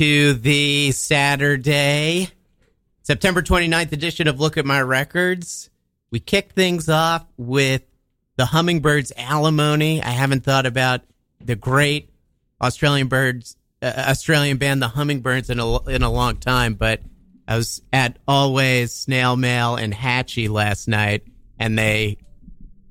To 0.00 0.32
the 0.32 0.92
Saturday, 0.92 2.30
September 3.02 3.42
29th 3.42 3.92
edition 3.92 4.28
of 4.28 4.40
Look 4.40 4.56
at 4.56 4.64
My 4.64 4.80
Records. 4.80 5.68
We 6.10 6.20
kicked 6.20 6.54
things 6.54 6.88
off 6.88 7.26
with 7.36 7.82
the 8.36 8.46
Hummingbirds 8.46 9.12
Alimony. 9.14 10.02
I 10.02 10.08
haven't 10.08 10.42
thought 10.42 10.64
about 10.64 11.02
the 11.38 11.54
great 11.54 12.08
Australian 12.62 13.08
birds, 13.08 13.58
uh, 13.82 13.92
Australian 14.08 14.56
band, 14.56 14.80
the 14.80 14.88
Hummingbirds, 14.88 15.50
in 15.50 15.60
a, 15.60 15.90
in 15.90 16.02
a 16.02 16.10
long 16.10 16.38
time, 16.38 16.76
but 16.76 17.02
I 17.46 17.58
was 17.58 17.82
at 17.92 18.24
Alvvays, 18.24 18.88
Snail 18.88 19.36
Mail, 19.36 19.76
and 19.76 19.92
Hatchie 19.92 20.48
last 20.48 20.88
night, 20.88 21.24
and 21.58 21.78
they 21.78 22.16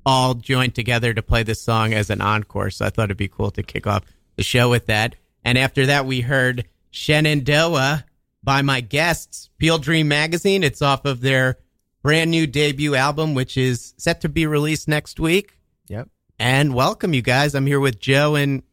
all 0.05 0.35
joined 0.35 0.75
together 0.75 1.11
to 1.11 1.23
play 1.23 1.41
this 1.41 1.59
song 1.59 1.91
as 1.91 2.11
an 2.11 2.21
encore. 2.21 2.69
So 2.69 2.85
I 2.85 2.91
thought 2.91 3.05
it'd 3.05 3.17
be 3.17 3.29
cool 3.29 3.49
to 3.49 3.63
kick 3.63 3.87
off 3.87 4.03
the 4.35 4.43
show 4.43 4.69
with 4.69 4.85
that. 4.85 5.15
And 5.43 5.57
after 5.57 5.87
that, 5.87 6.05
we 6.05 6.21
heard 6.21 6.65
Shenandoah 6.91 8.05
by 8.43 8.61
my 8.61 8.81
guests, 8.81 9.49
Peel 9.57 9.77
Dream 9.77 10.07
Magazine. 10.07 10.63
It's 10.63 10.81
off 10.81 11.05
of 11.05 11.21
their 11.21 11.57
brand 12.01 12.31
new 12.31 12.47
debut 12.47 12.95
album, 12.95 13.33
which 13.33 13.57
is 13.57 13.93
set 13.97 14.21
to 14.21 14.29
be 14.29 14.45
released 14.45 14.87
next 14.87 15.19
week. 15.19 15.57
Yep. 15.87 16.09
And 16.39 16.73
welcome, 16.73 17.13
you 17.13 17.21
guys. 17.21 17.53
I'm 17.55 17.65
here 17.65 17.79
with 17.79 17.99
Joe 17.99 18.35
and 18.35 18.63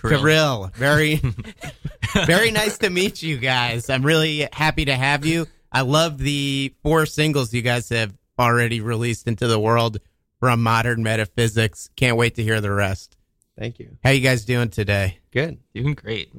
Kirill. 0.00 0.20
Kirill. 0.20 0.70
Very, 0.74 1.16
very 2.26 2.50
nice 2.50 2.78
to 2.78 2.90
meet 2.90 3.22
you 3.22 3.36
guys. 3.38 3.90
I'm 3.90 4.04
really 4.04 4.48
happy 4.52 4.86
to 4.86 4.94
have 4.94 5.26
you. 5.26 5.46
I 5.70 5.82
love 5.82 6.18
the 6.18 6.74
four 6.82 7.06
singles 7.06 7.52
you 7.52 7.62
guys 7.62 7.88
have 7.90 8.14
already 8.38 8.80
released 8.80 9.28
into 9.28 9.46
the 9.46 9.60
world 9.60 9.98
from 10.40 10.62
Modern 10.62 11.02
Metaphysics. 11.02 11.90
Can't 11.96 12.16
wait 12.16 12.36
to 12.36 12.42
hear 12.42 12.60
the 12.60 12.70
rest. 12.70 13.16
Thank 13.58 13.78
you. 13.78 13.96
How 14.04 14.10
you 14.10 14.20
guys 14.20 14.44
doing 14.44 14.70
today? 14.70 15.18
Good. 15.30 15.58
Doing 15.74 15.94
great. 15.94 16.32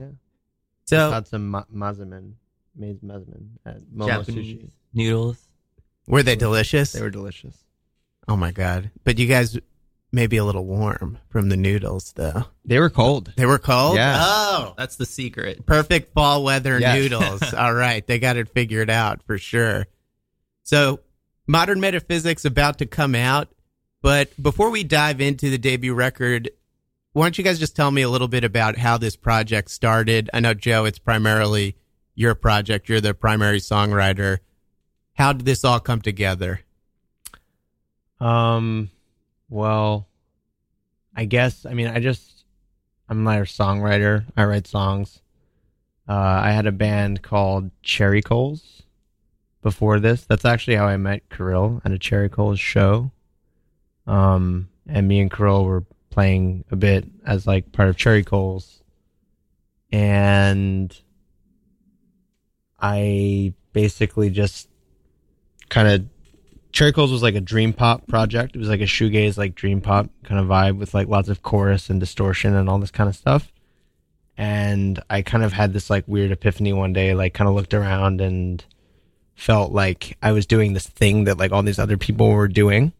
So, 0.87 1.11
Had 1.11 1.27
some 1.27 1.47
ma- 1.49 1.65
mazemen, 1.73 2.33
maize 2.75 2.99
mazemen 3.03 3.47
at 3.65 3.75
uh, 3.75 3.79
Momo 3.93 4.07
Japanese 4.07 4.57
Sushi. 4.63 4.69
noodles. 4.93 5.37
were 6.07 6.23
they 6.23 6.35
delicious? 6.35 6.93
They 6.93 7.01
were 7.01 7.09
delicious. 7.09 7.57
oh 8.27 8.37
my 8.37 8.51
god! 8.51 8.91
But 9.03 9.19
you 9.19 9.27
guys 9.27 9.57
may 10.13 10.27
be 10.27 10.37
a 10.37 10.45
little 10.45 10.65
warm 10.65 11.17
from 11.29 11.49
the 11.49 11.57
noodles, 11.57 12.13
though. 12.15 12.45
They 12.63 12.79
were 12.79 12.89
cold. 12.89 13.33
They 13.35 13.45
were 13.45 13.59
cold. 13.59 13.97
Yeah. 13.97 14.15
Oh, 14.17 14.73
That's 14.77 14.95
the 14.95 15.05
secret. 15.05 15.65
perfect 15.65 16.13
fall 16.13 16.43
weather 16.45 16.79
Yes. 16.79 16.95
noodles. 16.97 17.53
All 17.53 17.73
right, 17.73 18.05
they 18.07 18.17
got 18.17 18.37
it 18.37 18.47
figured 18.49 18.89
out 18.89 19.21
for 19.23 19.37
sure. 19.37 19.87
So, 20.63 21.01
Modern 21.45 21.81
Metaphysics 21.81 22.45
about 22.45 22.77
to 22.79 22.85
come 22.85 23.15
out, 23.15 23.49
but 24.01 24.31
before 24.41 24.69
we 24.69 24.83
dive 24.85 25.19
into 25.19 25.49
the 25.49 25.57
debut 25.57 25.93
record, 25.93 26.49
why 27.17 27.25
don't 27.25 27.37
you 27.39 27.43
guys 27.43 27.57
just 27.57 27.75
tell 27.75 27.89
me 27.89 28.03
a 28.03 28.09
little 28.09 28.27
bit 28.27 28.43
about 28.43 28.77
how 28.77 28.95
this 28.99 29.15
project 29.15 29.71
started? 29.71 30.29
I 30.35 30.39
know 30.39 30.53
Joe, 30.53 30.85
it's 30.85 30.99
primarily 30.99 31.75
your 32.13 32.35
project. 32.35 32.87
You're 32.87 33.01
the 33.01 33.15
primary 33.15 33.59
songwriter. 33.59 34.37
How 35.15 35.33
did 35.33 35.43
this 35.43 35.63
all 35.63 35.79
come 35.79 35.99
together? 35.99 36.61
Um, 38.19 38.91
well, 39.49 40.07
I 41.15 41.25
guess 41.25 41.65
I 41.65 41.73
mean 41.73 41.87
I 41.87 41.99
just 42.01 42.45
I'm 43.09 43.23
not 43.23 43.39
a 43.39 43.41
songwriter. 43.41 44.25
I 44.37 44.43
write 44.45 44.67
songs. 44.67 45.19
Uh, 46.07 46.13
I 46.13 46.51
had 46.51 46.67
a 46.67 46.71
band 46.71 47.23
called 47.23 47.71
Cherry 47.81 48.21
Coals 48.21 48.83
before 49.63 49.99
this. 49.99 50.23
That's 50.23 50.45
actually 50.45 50.75
how 50.75 50.85
I 50.85 50.97
met 50.97 51.27
Kirill 51.31 51.81
at 51.83 51.91
a 51.91 51.97
Cherry 51.97 52.29
Coals 52.29 52.59
show. 52.59 53.09
Um, 54.05 54.69
and 54.87 55.07
me 55.07 55.19
and 55.19 55.31
Kirill 55.31 55.65
were 55.65 55.83
playing 56.17 56.63
a 56.71 56.75
bit 56.75 57.05
as 57.27 57.45
like 57.45 57.71
part 57.71 57.89
of 57.89 57.95
Cherry 57.95 58.23
Coals, 58.23 58.81
and 59.91 60.99
I 62.79 63.53
basically 63.71 64.31
just 64.31 64.67
kind 65.69 65.87
of 65.87 66.07
Cherry 66.71 66.91
Coals 66.91 67.11
was 67.11 67.21
like 67.21 67.35
a 67.35 67.39
dream 67.39 67.71
pop 67.71 68.07
project. 68.07 68.55
It 68.55 68.59
was 68.59 68.67
like 68.67 68.81
a 68.81 68.85
shoegaze, 68.85 69.37
like 69.37 69.53
dream 69.53 69.79
pop 69.79 70.09
kind 70.23 70.41
of 70.41 70.47
vibe 70.47 70.79
with 70.79 70.95
like 70.95 71.07
lots 71.07 71.29
of 71.29 71.43
chorus 71.43 71.87
and 71.87 71.99
distortion 71.99 72.55
and 72.55 72.67
all 72.67 72.79
this 72.79 72.89
kind 72.89 73.07
of 73.07 73.15
stuff. 73.15 73.51
And 74.39 74.99
I 75.11 75.21
kind 75.21 75.43
of 75.43 75.53
had 75.53 75.71
this 75.71 75.87
like 75.87 76.07
weird 76.07 76.31
epiphany 76.31 76.73
one 76.73 76.93
day, 76.93 77.13
like 77.13 77.35
kind 77.35 77.47
of 77.47 77.53
looked 77.53 77.75
around 77.75 78.21
and 78.21 78.65
felt 79.35 79.71
like 79.71 80.17
I 80.23 80.31
was 80.31 80.47
doing 80.47 80.73
this 80.73 80.87
thing 80.87 81.25
that 81.25 81.37
like 81.37 81.51
all 81.51 81.61
these 81.61 81.77
other 81.77 81.97
people 81.97 82.31
were 82.31 82.47
doing. 82.47 82.91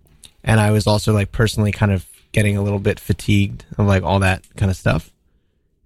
And 0.43 0.59
I 0.59 0.69
was 0.69 0.85
also 0.85 1.13
like 1.13 1.31
personally 1.31 1.71
kind 1.71 1.91
of 1.91 2.05
getting 2.37 2.55
a 2.55 2.61
little 2.61 2.77
bit 2.77 2.99
fatigued 2.99 3.65
of 3.79 3.87
like 3.87 4.03
all 4.03 4.19
that 4.19 4.45
kind 4.55 4.69
of 4.69 4.77
stuff. 4.77 5.11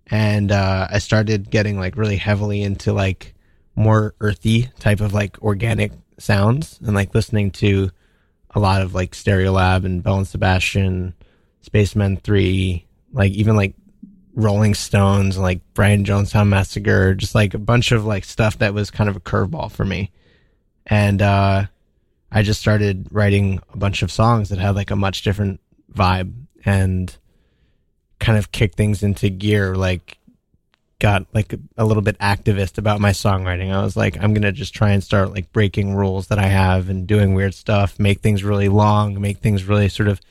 And 0.08 0.52
uh, 0.52 0.86
I 0.92 1.00
started 1.00 1.50
getting 1.50 1.80
like 1.80 1.96
really 1.96 2.18
heavily 2.18 2.62
into 2.62 2.92
like 2.92 3.34
more 3.74 4.16
earthy 4.20 4.68
type 4.78 5.00
of 5.00 5.14
like 5.14 5.42
organic 5.42 5.94
sounds 6.18 6.78
and 6.84 6.94
like 6.94 7.16
listening 7.16 7.52
to 7.52 7.90
a 8.54 8.60
lot 8.60 8.82
of 8.82 8.94
like 8.94 9.12
Stereolab 9.12 9.86
and 9.86 10.04
Belle 10.04 10.18
and 10.18 10.28
Sebastian, 10.28 11.14
Spacemen 11.62 12.18
3, 12.18 12.86
like 13.14 13.32
even 13.32 13.56
like 13.56 13.74
Rolling 14.36 14.74
Stones, 14.74 15.38
and, 15.38 15.44
like 15.44 15.62
Brian 15.74 16.04
Jonestown 16.04 16.50
Massacre, 16.50 17.14
just 17.14 17.34
like 17.34 17.54
a 17.54 17.60
bunch 17.60 17.94
of 17.94 18.04
like 18.04 18.26
stuff 18.26 18.58
that 18.58 18.74
was 18.74 18.92
kind 18.92 19.10
of 19.10 19.16
a 19.16 19.22
curveball 19.22 19.72
for 19.72 19.86
me. 19.86 20.12
And 20.86 21.22
uh 21.22 21.68
I 22.30 22.42
just 22.42 22.60
started 22.60 23.08
writing 23.10 23.62
a 23.72 23.78
bunch 23.78 24.02
of 24.02 24.12
songs 24.12 24.50
that 24.50 24.60
had 24.60 24.76
like 24.76 24.92
a 24.92 24.98
much 24.98 25.22
different 25.22 25.62
vibe 25.94 26.41
and 26.66 27.16
kind 28.20 28.38
of 28.38 28.52
kicked 28.52 28.76
things 28.76 29.04
into 29.04 29.30
gear 29.30 29.76
like 29.76 30.18
got 31.00 31.26
like 31.34 31.56
a 31.78 31.84
little 31.84 32.04
bit 32.04 32.18
activist 32.20 32.78
about 32.78 33.02
my 33.02 33.10
songwriting. 33.10 33.74
I 33.74 33.82
was 33.82 33.98
like, 33.98 34.22
I'm 34.22 34.34
gonna 34.34 34.52
just 34.52 34.74
try 34.74 34.92
and 34.92 35.04
start 35.04 35.34
like 35.34 35.52
breaking 35.52 35.96
rules 35.96 36.28
that 36.28 36.38
I 36.38 36.46
have 36.46 36.90
and 36.90 37.08
doing 37.08 37.34
weird 37.34 37.56
stuff, 37.56 38.00
make 38.00 38.22
things 38.22 38.44
really 38.44 38.70
long, 38.70 39.20
make 39.20 39.40
things 39.40 39.64
really 39.64 39.90
sort 39.90 40.08
of 40.08 40.22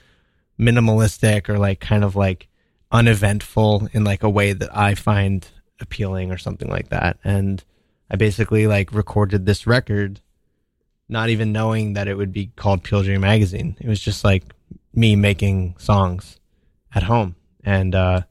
minimalistic 0.59 1.49
or 1.49 1.59
like 1.59 1.81
kind 1.81 2.05
of 2.05 2.15
like 2.15 2.47
uneventful 2.93 3.89
in 3.93 4.05
like 4.05 4.23
a 4.23 4.31
way 4.31 4.53
that 4.53 4.75
I 4.77 4.95
find 4.95 5.47
appealing 5.81 6.31
or 6.31 6.39
something 6.39 6.69
like 6.69 6.91
that. 6.91 7.19
And 7.25 7.63
I 8.09 8.17
basically 8.17 8.69
like 8.69 8.93
recorded 8.93 9.47
this 9.47 9.67
record, 9.67 10.21
not 11.09 11.31
even 11.31 11.53
knowing 11.53 11.95
that 11.95 12.07
it 12.07 12.17
would 12.17 12.33
be 12.33 12.53
called 12.55 12.85
Peel 12.85 13.03
Dream 13.03 13.23
Magazine. 13.23 13.77
It 13.81 13.89
was 13.89 14.01
just 14.01 14.23
like 14.23 14.45
me 14.95 15.17
making 15.17 15.77
songs 15.79 16.39
at 16.95 17.05
home. 17.05 17.37
And 17.65 17.95
uh 17.95 18.23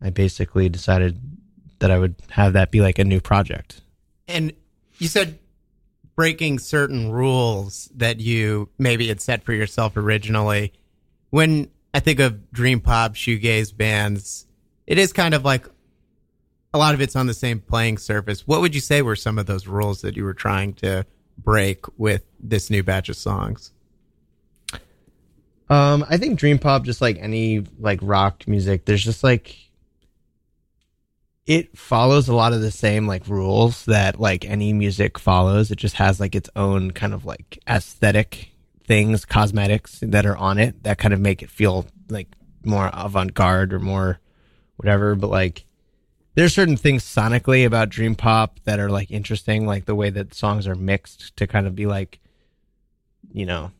I 0.00 0.10
basically 0.10 0.68
decided 0.68 1.20
that 1.80 1.90
I 1.90 1.98
would 1.98 2.16
have 2.30 2.52
that 2.52 2.70
be 2.70 2.80
like 2.80 2.98
a 2.98 3.04
new 3.04 3.20
project. 3.20 3.80
And 4.26 4.52
you 4.98 5.08
said 5.08 5.38
breaking 6.18 6.58
certain 6.58 7.12
rules 7.12 7.88
that 7.94 8.18
you 8.18 8.68
maybe 8.76 9.06
had 9.06 9.20
set 9.20 9.44
for 9.44 9.52
yourself 9.52 9.96
originally. 9.96 10.72
When 11.30 11.70
I 11.94 12.00
think 12.00 12.18
of 12.18 12.50
dream 12.50 12.80
pop 12.80 13.14
shoegaze 13.14 13.76
bands, 13.76 14.46
it 14.86 14.98
is 14.98 15.12
kind 15.12 15.32
of 15.32 15.44
like 15.44 15.66
a 16.74 16.78
lot 16.78 16.94
of 16.94 17.00
it's 17.00 17.16
on 17.16 17.28
the 17.28 17.34
same 17.34 17.60
playing 17.60 17.98
surface. 17.98 18.46
What 18.46 18.60
would 18.60 18.74
you 18.74 18.80
say 18.80 19.00
were 19.00 19.16
some 19.16 19.38
of 19.38 19.46
those 19.46 19.66
rules 19.66 20.00
that 20.02 20.16
you 20.16 20.24
were 20.24 20.34
trying 20.34 20.74
to 20.74 21.06
break 21.38 21.84
with 21.98 22.24
this 22.40 22.68
new 22.68 22.82
batch 22.82 23.08
of 23.08 23.16
songs? 23.16 23.72
Um, 25.70 26.04
I 26.08 26.16
think 26.16 26.38
dream 26.38 26.58
pop, 26.58 26.84
just 26.84 27.00
like 27.00 27.18
any 27.18 27.64
like 27.78 28.00
rock 28.02 28.46
music, 28.48 28.84
there's 28.86 29.04
just 29.04 29.22
like 29.22 29.56
it 31.46 31.76
follows 31.76 32.28
a 32.28 32.34
lot 32.34 32.52
of 32.52 32.60
the 32.60 32.70
same 32.70 33.06
like 33.06 33.26
rules 33.26 33.86
that 33.86 34.20
like 34.20 34.44
any 34.44 34.72
music 34.72 35.18
follows. 35.18 35.70
It 35.70 35.76
just 35.76 35.96
has 35.96 36.20
like 36.20 36.34
its 36.34 36.50
own 36.54 36.90
kind 36.90 37.14
of 37.14 37.24
like 37.24 37.58
aesthetic 37.68 38.50
things, 38.84 39.24
cosmetics 39.24 39.98
that 40.02 40.26
are 40.26 40.36
on 40.36 40.58
it 40.58 40.82
that 40.82 40.98
kind 40.98 41.14
of 41.14 41.20
make 41.20 41.42
it 41.42 41.50
feel 41.50 41.86
like 42.08 42.28
more 42.64 42.90
avant 42.92 43.34
garde 43.34 43.72
or 43.72 43.78
more 43.78 44.20
whatever. 44.76 45.14
But 45.14 45.30
like 45.30 45.64
there's 46.34 46.54
certain 46.54 46.76
things 46.76 47.02
sonically 47.02 47.66
about 47.66 47.88
dream 47.88 48.14
pop 48.14 48.60
that 48.64 48.78
are 48.78 48.90
like 48.90 49.10
interesting, 49.10 49.66
like 49.66 49.86
the 49.86 49.94
way 49.94 50.10
that 50.10 50.34
songs 50.34 50.66
are 50.66 50.74
mixed 50.74 51.36
to 51.38 51.46
kind 51.46 51.66
of 51.66 51.74
be 51.74 51.86
like, 51.86 52.20
you 53.32 53.46
know, 53.46 53.72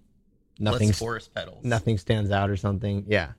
nothing 0.59 0.89
Less 0.89 0.99
forest 0.99 1.35
pedals. 1.35 1.65
nothing 1.65 1.99
stands 1.99 2.31
out 2.31 2.51
or 2.51 2.57
something. 2.57 3.05
Yeah. 3.09 3.33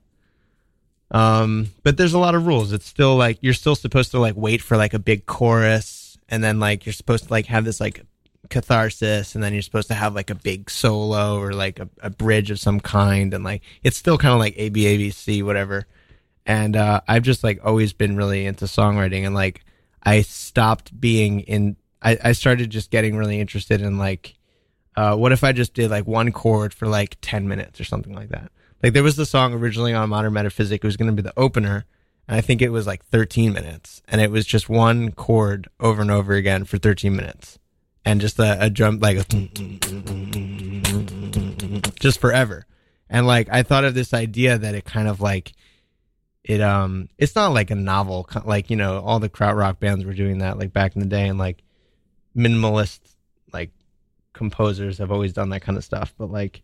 Um, 1.10 1.70
but 1.82 1.96
there's 1.96 2.12
a 2.14 2.18
lot 2.18 2.34
of 2.34 2.46
rules. 2.46 2.72
It's 2.72 2.86
still 2.86 3.16
like 3.16 3.38
you're 3.40 3.52
still 3.54 3.74
supposed 3.74 4.12
to 4.12 4.18
like 4.20 4.36
wait 4.36 4.62
for 4.62 4.76
like 4.76 4.94
a 4.94 4.98
big 4.98 5.26
chorus, 5.26 6.16
and 6.28 6.42
then 6.42 6.60
like 6.60 6.86
you're 6.86 6.92
supposed 6.92 7.24
to 7.24 7.30
like 7.30 7.46
have 7.46 7.64
this 7.64 7.80
like 7.80 8.04
catharsis, 8.48 9.34
and 9.34 9.42
then 9.42 9.52
you're 9.52 9.62
supposed 9.62 9.88
to 9.88 9.94
have 9.94 10.14
like 10.14 10.30
a 10.30 10.34
big 10.36 10.70
solo 10.70 11.38
or 11.40 11.52
like 11.52 11.80
a, 11.80 11.88
a 12.00 12.10
bridge 12.10 12.50
of 12.50 12.60
some 12.60 12.78
kind, 12.78 13.34
and 13.34 13.42
like 13.42 13.62
it's 13.82 13.96
still 13.96 14.18
kind 14.18 14.32
of 14.34 14.38
like 14.38 14.54
A 14.56 14.68
B 14.68 14.86
A 14.86 14.96
B 14.96 15.10
C 15.10 15.42
whatever. 15.42 15.86
And 16.46 16.76
uh, 16.76 17.00
I've 17.08 17.22
just 17.22 17.42
like 17.44 17.60
always 17.64 17.92
been 17.92 18.16
really 18.16 18.46
into 18.46 18.66
songwriting, 18.66 19.26
and 19.26 19.34
like 19.34 19.64
I 20.02 20.22
stopped 20.22 20.98
being 20.98 21.40
in. 21.40 21.76
I, 22.02 22.18
I 22.24 22.32
started 22.32 22.70
just 22.70 22.90
getting 22.90 23.16
really 23.16 23.40
interested 23.40 23.82
in 23.82 23.98
like 23.98 24.36
uh, 24.96 25.16
what 25.16 25.32
if 25.32 25.44
I 25.44 25.52
just 25.52 25.74
did 25.74 25.90
like 25.90 26.06
one 26.06 26.32
chord 26.32 26.74
for 26.74 26.86
like 26.86 27.16
10 27.20 27.48
minutes 27.48 27.80
or 27.80 27.84
something 27.84 28.14
like 28.14 28.28
that? 28.30 28.50
Like 28.82 28.92
there 28.92 29.02
was 29.02 29.16
the 29.16 29.26
song 29.26 29.52
originally 29.52 29.92
on 29.92 30.08
Modern 30.08 30.32
Metaphysic. 30.32 30.82
It 30.82 30.86
was 30.86 30.96
going 30.96 31.14
to 31.14 31.22
be 31.22 31.22
the 31.22 31.38
opener. 31.38 31.84
and 32.26 32.36
I 32.36 32.40
think 32.40 32.62
it 32.62 32.70
was 32.70 32.86
like 32.86 33.04
13 33.04 33.52
minutes, 33.52 34.02
and 34.08 34.20
it 34.20 34.30
was 34.30 34.46
just 34.46 34.68
one 34.68 35.12
chord 35.12 35.68
over 35.78 36.00
and 36.02 36.10
over 36.10 36.32
again 36.32 36.64
for 36.64 36.78
13 36.78 37.14
minutes, 37.14 37.58
and 38.04 38.20
just 38.20 38.38
a, 38.38 38.64
a 38.64 38.70
drum 38.70 38.98
like 39.00 39.18
a 39.18 39.24
just 42.00 42.20
forever. 42.20 42.66
And 43.08 43.26
like 43.26 43.48
I 43.50 43.62
thought 43.62 43.84
of 43.84 43.94
this 43.94 44.14
idea 44.14 44.56
that 44.56 44.74
it 44.74 44.84
kind 44.84 45.08
of 45.08 45.20
like 45.20 45.52
it 46.42 46.60
um 46.60 47.08
it's 47.18 47.36
not 47.36 47.52
like 47.52 47.70
a 47.70 47.74
novel 47.74 48.28
like 48.44 48.70
you 48.70 48.76
know 48.76 49.00
all 49.00 49.20
the 49.20 49.28
krautrock 49.28 49.78
bands 49.78 50.04
were 50.04 50.14
doing 50.14 50.38
that 50.38 50.58
like 50.58 50.72
back 50.72 50.96
in 50.96 51.00
the 51.00 51.06
day 51.06 51.28
and 51.28 51.38
like 51.38 51.62
minimalist 52.34 53.00
composers 54.40 54.96
have 54.96 55.12
always 55.12 55.34
done 55.34 55.50
that 55.50 55.60
kind 55.60 55.76
of 55.76 55.84
stuff 55.84 56.14
but 56.16 56.30
like 56.30 56.62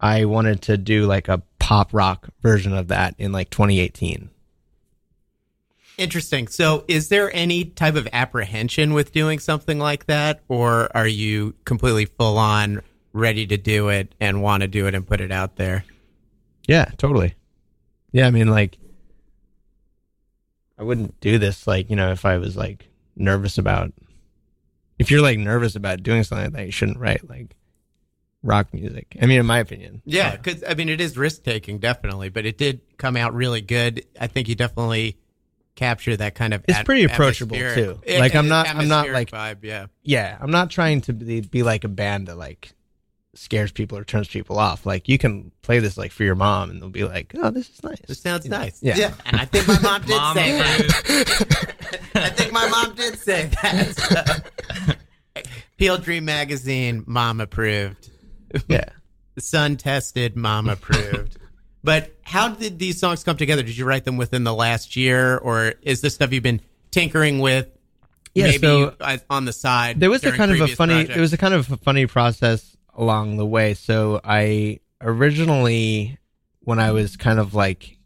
I 0.00 0.24
wanted 0.24 0.60
to 0.62 0.76
do 0.76 1.06
like 1.06 1.28
a 1.28 1.40
pop 1.60 1.94
rock 1.94 2.28
version 2.42 2.72
of 2.74 2.88
that 2.88 3.14
in 3.16 3.30
like 3.30 3.48
2018 3.50 4.30
Interesting. 5.98 6.46
So, 6.48 6.84
is 6.88 7.08
there 7.08 7.34
any 7.34 7.64
type 7.64 7.94
of 7.94 8.06
apprehension 8.12 8.92
with 8.92 9.12
doing 9.12 9.38
something 9.38 9.78
like 9.78 10.04
that, 10.06 10.42
or 10.46 10.94
are 10.94 11.08
you 11.08 11.54
completely 11.64 12.04
full 12.04 12.36
on 12.36 12.82
ready 13.14 13.46
to 13.46 13.56
do 13.56 13.88
it 13.88 14.14
and 14.20 14.42
want 14.42 14.60
to 14.60 14.68
do 14.68 14.86
it 14.86 14.94
and 14.94 15.06
put 15.06 15.22
it 15.22 15.32
out 15.32 15.56
there? 15.56 15.86
Yeah, 16.68 16.84
totally. 16.98 17.34
Yeah, 18.12 18.26
I 18.26 18.30
mean, 18.30 18.48
like, 18.48 18.76
I 20.78 20.82
wouldn't 20.82 21.18
do 21.20 21.38
this, 21.38 21.66
like, 21.66 21.88
you 21.88 21.96
know, 21.96 22.12
if 22.12 22.26
I 22.26 22.36
was 22.36 22.58
like 22.58 22.88
nervous 23.16 23.56
about. 23.56 23.92
If 24.98 25.10
you're 25.10 25.20
like 25.22 25.38
nervous 25.38 25.76
about 25.76 26.02
doing 26.02 26.22
something 26.22 26.46
like 26.46 26.52
that, 26.54 26.66
you 26.66 26.72
shouldn't 26.72 26.98
write 26.98 27.28
like 27.28 27.54
rock 28.42 28.72
music. 28.72 29.16
I 29.20 29.26
mean, 29.26 29.40
in 29.40 29.46
my 29.46 29.58
opinion. 29.58 30.02
Yeah, 30.04 30.36
because 30.36 30.62
I 30.66 30.74
mean, 30.74 30.88
it 30.88 31.00
is 31.00 31.16
risk 31.16 31.42
taking, 31.42 31.78
definitely, 31.78 32.28
but 32.28 32.46
it 32.46 32.56
did 32.58 32.80
come 32.96 33.16
out 33.16 33.34
really 33.34 33.60
good. 33.60 34.04
I 34.20 34.26
think 34.26 34.48
you 34.48 34.54
definitely 34.54 35.16
capture 35.74 36.16
that 36.16 36.34
kind 36.34 36.54
of. 36.54 36.64
It's 36.68 36.78
at- 36.78 36.86
pretty 36.86 37.04
approachable, 37.04 37.56
too. 37.56 38.00
Like, 38.08 38.34
I'm 38.34 38.48
not- 38.48 38.68
I'm 38.68 38.88
not, 38.88 39.10
like- 39.10 39.30
vibe. 39.30 39.58
Yeah, 39.62 39.86
Yeah, 40.02 40.38
I'm 40.40 40.50
not 40.50 40.70
trying 40.70 41.02
to 41.02 41.12
be, 41.12 41.40
be 41.42 41.62
like 41.62 41.84
a 41.84 41.88
band 41.88 42.28
that 42.28 42.36
like 42.38 42.72
scares 43.36 43.70
people 43.72 43.96
or 43.98 44.04
turns 44.04 44.28
people 44.28 44.58
off. 44.58 44.86
Like, 44.86 45.08
you 45.08 45.18
can 45.18 45.52
play 45.62 45.78
this 45.78 45.96
like 45.96 46.12
for 46.12 46.24
your 46.24 46.34
mom, 46.34 46.70
and 46.70 46.80
they'll 46.80 46.88
be 46.88 47.04
like, 47.04 47.32
"Oh, 47.36 47.50
this 47.50 47.68
is 47.70 47.82
nice." 47.82 48.00
this 48.06 48.20
sounds 48.20 48.46
nice. 48.48 48.82
Yeah. 48.82 49.12
and 49.24 49.36
I 49.40 49.44
think 49.44 49.66
my 49.68 49.78
mom 49.80 50.02
did 50.02 50.16
Mom 50.16 50.36
say 50.36 50.52
that. 50.58 52.06
I 52.14 52.30
think 52.30 52.52
my 52.52 52.68
mom 52.68 52.94
did 52.94 53.18
say 53.18 53.46
that. 53.62 54.46
Peel 55.76 55.98
Dream 55.98 56.24
Magazine, 56.24 57.04
mom 57.06 57.40
approved. 57.40 58.10
yeah. 58.68 58.88
Sun 59.38 59.76
tested, 59.76 60.34
mom 60.36 60.68
approved. 60.68 61.36
but 61.84 62.16
how 62.22 62.48
did 62.48 62.78
these 62.78 62.98
songs 62.98 63.22
come 63.22 63.36
together? 63.36 63.62
Did 63.62 63.76
you 63.76 63.84
write 63.84 64.04
them 64.04 64.16
within 64.16 64.44
the 64.44 64.54
last 64.54 64.96
year, 64.96 65.36
or 65.36 65.74
is 65.82 66.00
this 66.00 66.14
stuff 66.14 66.32
you've 66.32 66.42
been 66.42 66.62
tinkering 66.90 67.40
with? 67.40 67.68
Yeah, 68.34 68.46
maybe 68.46 68.58
so- 68.66 68.94
on 69.30 69.44
the 69.46 69.52
side. 69.52 69.98
there 70.00 70.10
was 70.10 70.24
a 70.24 70.32
kind 70.32 70.50
of 70.52 70.60
a 70.60 70.68
funny 70.68 70.94
projects? 70.94 71.14
there 71.14 71.20
was 71.22 71.32
a 71.32 71.38
kind 71.38 71.54
of 71.54 71.72
a 71.72 71.76
funny 71.78 72.06
process 72.06 72.75
along 72.96 73.36
the 73.36 73.46
way. 73.46 73.74
So 73.74 74.20
i 74.24 74.80
originally 75.00 76.18
when 76.60 76.80
i 76.80 76.90
was 76.90 77.16
kind 77.16 77.38
of 77.38 77.54
like 77.54 77.98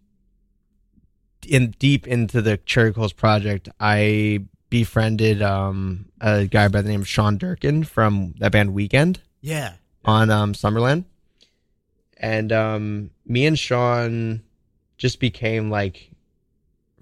in 1.47 1.71
deep 1.79 2.07
into 2.07 2.43
the 2.43 2.57
cherry 2.59 2.93
coals 2.93 3.13
project 3.13 3.69
i 3.79 4.45
befriended 4.69 5.41
um 5.41 6.07
a 6.21 6.47
guy 6.47 6.69
by 6.69 6.83
the 6.83 6.89
name 6.89 7.01
of 7.01 7.09
shaun 7.09 7.39
durkan 7.39 7.87
from 7.87 8.35
that 8.39 8.53
band 8.53 8.75
weekend. 8.75 9.21
Yeah. 9.41 9.75
on 10.05 10.31
um 10.31 10.55
slumberland. 10.55 11.05
And 12.17 12.53
um 12.53 13.11
me 13.25 13.47
and 13.47 13.59
sean 13.59 14.43
just 14.99 15.19
became 15.21 15.71
like 15.71 16.11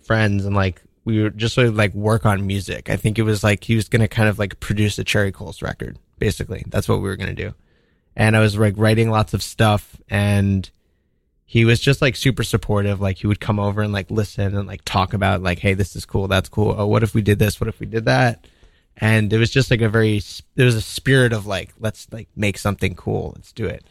friends 0.02 0.44
and 0.44 0.54
like 0.54 0.82
we 1.04 1.22
were 1.22 1.30
just 1.30 1.54
sort 1.54 1.66
of 1.66 1.76
like 1.76 1.94
work 1.94 2.26
on 2.26 2.46
music. 2.46 2.90
I 2.90 2.96
think 2.96 3.18
it 3.18 3.22
was 3.22 3.42
like 3.42 3.64
he 3.64 3.74
was 3.74 3.88
gonna 3.88 4.08
kind 4.08 4.28
of 4.28 4.38
like 4.38 4.60
produce 4.60 4.98
a 4.98 5.04
cherry 5.04 5.32
coals 5.32 5.62
record 5.62 5.98
basically. 6.18 6.64
That's 6.68 6.88
what 6.88 6.98
we 7.00 7.08
were 7.08 7.16
gonna 7.16 7.34
do 7.34 7.54
and 8.18 8.36
i 8.36 8.40
was 8.40 8.58
like 8.58 8.74
writing 8.76 9.08
lots 9.08 9.32
of 9.32 9.42
stuff 9.42 9.96
and 10.10 10.70
he 11.50 11.64
was 11.64 11.80
just 11.80 12.02
like 12.02 12.14
super 12.14 12.42
supportive. 12.42 13.00
Like 13.00 13.16
he 13.16 13.26
would 13.26 13.40
come 13.40 13.58
over 13.58 13.80
and 13.80 13.90
like 13.90 14.10
listen 14.10 14.54
and 14.54 14.68
like 14.68 14.84
talk 14.84 15.14
about 15.14 15.42
like 15.42 15.58
hey 15.58 15.72
this 15.72 15.96
is 15.96 16.04
cool 16.04 16.28
that's 16.28 16.50
cool. 16.50 16.74
Oh 16.76 16.86
what 16.86 17.02
if 17.02 17.14
we 17.14 17.22
did 17.22 17.38
this? 17.38 17.58
What 17.58 17.68
if 17.68 17.80
we 17.80 17.86
did 17.86 18.04
that? 18.04 18.46
And 18.98 19.32
it 19.32 19.38
was 19.38 19.48
just 19.48 19.70
like 19.70 19.80
a 19.80 19.88
very 19.88 20.20
there 20.56 20.66
was 20.66 20.74
a 20.74 20.82
spirit 20.82 21.32
of 21.32 21.46
like 21.46 21.72
let's 21.80 22.06
like 22.12 22.28
make 22.36 22.58
something 22.58 22.94
cool. 22.94 23.32
Let's 23.34 23.52
do 23.52 23.64
it. 23.64 23.82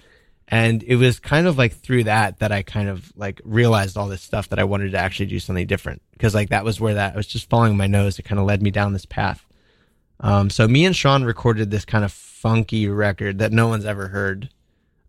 And 0.48 0.84
it 0.84 0.98
was 0.98 1.20
kind 1.20 1.48
of 1.48 1.58
like 1.58 1.74
through 1.74 2.04
that 2.04 2.38
that 2.40 2.52
i 2.52 2.62
kind 2.62 2.90
of 2.90 3.12
like 3.18 3.42
realized 3.44 3.98
all 3.98 4.08
this 4.08 4.22
stuff 4.22 4.50
that 4.50 4.60
i 4.60 4.64
wanted 4.64 4.92
to 4.92 5.00
actually 5.00 5.26
do 5.26 5.40
something 5.40 5.66
different. 5.66 6.04
Because 6.12 6.36
like 6.36 6.50
that 6.50 6.64
was 6.64 6.80
where 6.80 6.94
that 6.94 7.16
i 7.16 7.18
was 7.18 7.26
just 7.26 7.50
following 7.50 7.76
my 7.76 7.88
nose. 7.88 8.20
It 8.20 8.26
kind 8.26 8.40
of 8.40 8.46
led 8.46 8.62
me 8.62 8.70
down 8.70 8.94
this 8.94 9.08
path 9.08 9.44
um, 10.20 10.50
so 10.50 10.68
me 10.68 10.86
and 10.86 10.96
sean 10.96 11.24
recorded 11.24 11.72
this 11.72 11.86
kind 11.86 12.04
of 12.04 12.12
funky 12.12 12.88
record 12.88 13.40
that 13.40 13.52
no 13.52 13.68
one's 13.68 13.86
ever 13.86 14.08
heard 14.08 14.50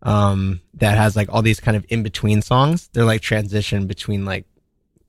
um, 0.01 0.61
that 0.75 0.97
has 0.97 1.15
like 1.15 1.29
all 1.31 1.41
these 1.41 1.59
kind 1.59 1.75
of 1.75 1.85
in 1.89 2.03
between 2.03 2.41
songs. 2.41 2.89
They're 2.93 3.05
like 3.05 3.21
transition 3.21 3.87
between 3.87 4.25
like 4.25 4.45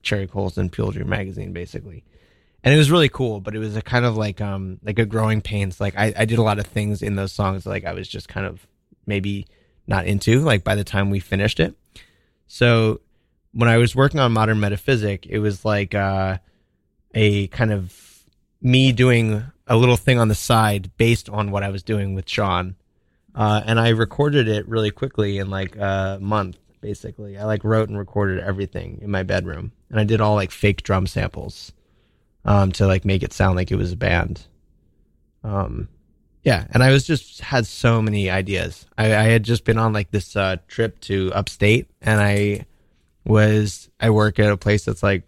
cherry 0.02 0.26
coals 0.26 0.59
and 0.59 0.73
peel 0.73 0.90
dream 0.90 1.09
magazine 1.09 1.52
basically. 1.52 2.04
And 2.62 2.75
it 2.75 2.78
was 2.78 2.90
really 2.90 3.09
cool 3.09 3.40
but 3.40 3.54
it 3.54 3.59
was 3.59 3.76
a 3.76 3.83
kind 3.83 4.04
of 4.04 4.16
like 4.16 4.40
um 4.40 4.78
like 4.83 4.99
a 4.99 5.07
growing 5.07 5.40
pains. 5.40 5.80
Like 5.80 5.97
I, 5.97 6.12
I 6.16 6.25
did 6.25 6.38
a 6.38 6.42
lot 6.42 6.59
of 6.59 6.66
things 6.66 7.02
in 7.02 7.16
those 7.16 7.33
songs 7.33 7.66
like 7.66 7.85
i 7.85 7.92
was 7.92 8.09
just 8.09 8.28
kind 8.28 8.47
of 8.47 8.66
maybe 9.07 9.47
not 9.87 10.07
into 10.07 10.40
like 10.40 10.64
by 10.64 10.75
the 10.75 10.85
time 10.85 11.11
we 11.11 11.21
finished 11.21 11.61
it. 11.61 11.75
So 12.47 13.00
when 13.52 13.69
i 13.69 13.78
was 13.78 13.97
working 13.97 14.21
on 14.21 14.33
modern 14.33 14.61
metaphysic 14.61 15.26
it 15.26 15.40
was 15.40 15.64
like 15.64 15.95
uh 15.95 16.38
a 17.14 17.49
kind 17.49 17.73
of 17.73 17.97
me 18.62 18.92
doing 18.92 19.42
a 19.70 19.76
little 19.76 19.96
thing 19.96 20.18
on 20.18 20.28
the 20.28 20.34
side 20.34 20.90
based 20.98 21.30
on 21.30 21.50
what 21.50 21.62
i 21.62 21.70
was 21.70 21.82
doing 21.82 22.14
with 22.14 22.28
sean 22.28 22.76
uh, 23.34 23.62
and 23.64 23.80
i 23.80 23.88
recorded 23.88 24.46
it 24.46 24.68
really 24.68 24.90
quickly 24.90 25.38
in 25.38 25.48
like 25.48 25.74
a 25.76 26.18
month 26.20 26.58
basically 26.82 27.38
i 27.38 27.44
like 27.44 27.64
wrote 27.64 27.88
and 27.88 27.98
recorded 27.98 28.38
everything 28.40 28.98
in 29.00 29.10
my 29.10 29.22
bedroom 29.22 29.72
and 29.88 29.98
i 29.98 30.04
did 30.04 30.20
all 30.20 30.34
like 30.34 30.50
fake 30.50 30.82
drum 30.82 31.06
samples 31.06 31.72
um, 32.44 32.72
to 32.72 32.86
like 32.86 33.04
make 33.04 33.22
it 33.22 33.32
sound 33.32 33.56
like 33.56 33.70
it 33.70 33.76
was 33.76 33.92
a 33.92 33.96
band. 33.96 34.46
Um, 35.44 35.88
yeah, 36.42 36.66
and 36.70 36.82
I 36.82 36.90
was 36.90 37.06
just 37.06 37.40
had 37.40 37.66
so 37.66 38.00
many 38.00 38.30
ideas. 38.30 38.86
I, 38.96 39.06
I 39.06 39.24
had 39.24 39.42
just 39.42 39.64
been 39.64 39.78
on 39.78 39.92
like 39.92 40.10
this 40.10 40.36
uh, 40.36 40.56
trip 40.68 41.00
to 41.02 41.32
upstate, 41.34 41.88
and 42.00 42.20
I 42.20 42.66
was 43.24 43.90
I 44.00 44.10
work 44.10 44.38
at 44.38 44.50
a 44.50 44.56
place 44.56 44.86
that's 44.86 45.02
like 45.02 45.24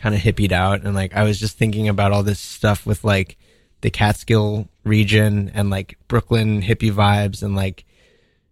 kind 0.00 0.14
of 0.14 0.20
hippied 0.20 0.52
out, 0.52 0.82
and 0.82 0.94
like 0.94 1.14
I 1.14 1.22
was 1.24 1.38
just 1.38 1.56
thinking 1.56 1.88
about 1.88 2.12
all 2.12 2.22
this 2.22 2.40
stuff 2.40 2.86
with 2.86 3.04
like 3.04 3.36
the 3.80 3.90
Catskill 3.90 4.68
region 4.84 5.50
and 5.54 5.70
like 5.70 5.96
Brooklyn 6.08 6.62
hippie 6.62 6.92
vibes 6.92 7.42
and 7.42 7.54
like 7.56 7.84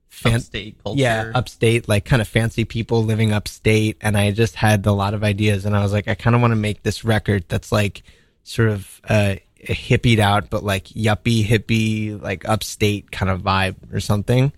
fan- 0.09 0.37
Upstate 0.37 0.83
culture. 0.83 1.00
yeah, 1.00 1.33
upstate, 1.35 1.88
like 1.88 2.05
kind 2.05 2.23
of 2.23 2.28
fancy 2.28 2.64
people 2.64 3.05
living 3.05 3.33
upstate. 3.33 3.97
And 4.00 4.17
I 4.17 4.31
just 4.31 4.55
had 4.55 4.87
a 4.87 4.93
lot 4.93 5.14
of 5.14 5.23
ideas. 5.25 5.64
And 5.64 5.76
I 5.76 5.83
was 5.83 5.93
like, 5.93 6.09
I 6.09 6.14
kind 6.14 6.35
of 6.35 6.43
want 6.43 6.52
to 6.52 6.57
make 6.57 6.83
this 6.83 7.05
record 7.05 7.45
that's 7.49 7.71
like 7.73 8.02
sort 8.43 8.71
of 8.71 9.00
uh, 9.09 9.37
a 9.69 9.75
hippied 9.75 10.19
out, 10.19 10.50
but 10.50 10.64
like 10.64 10.85
yuppie, 10.87 11.45
hippie, 11.45 12.21
like 12.21 12.49
upstate 12.49 13.11
kind 13.11 13.31
of 13.31 13.43
vibe 13.43 13.76
or 13.93 14.00
something 14.00 14.52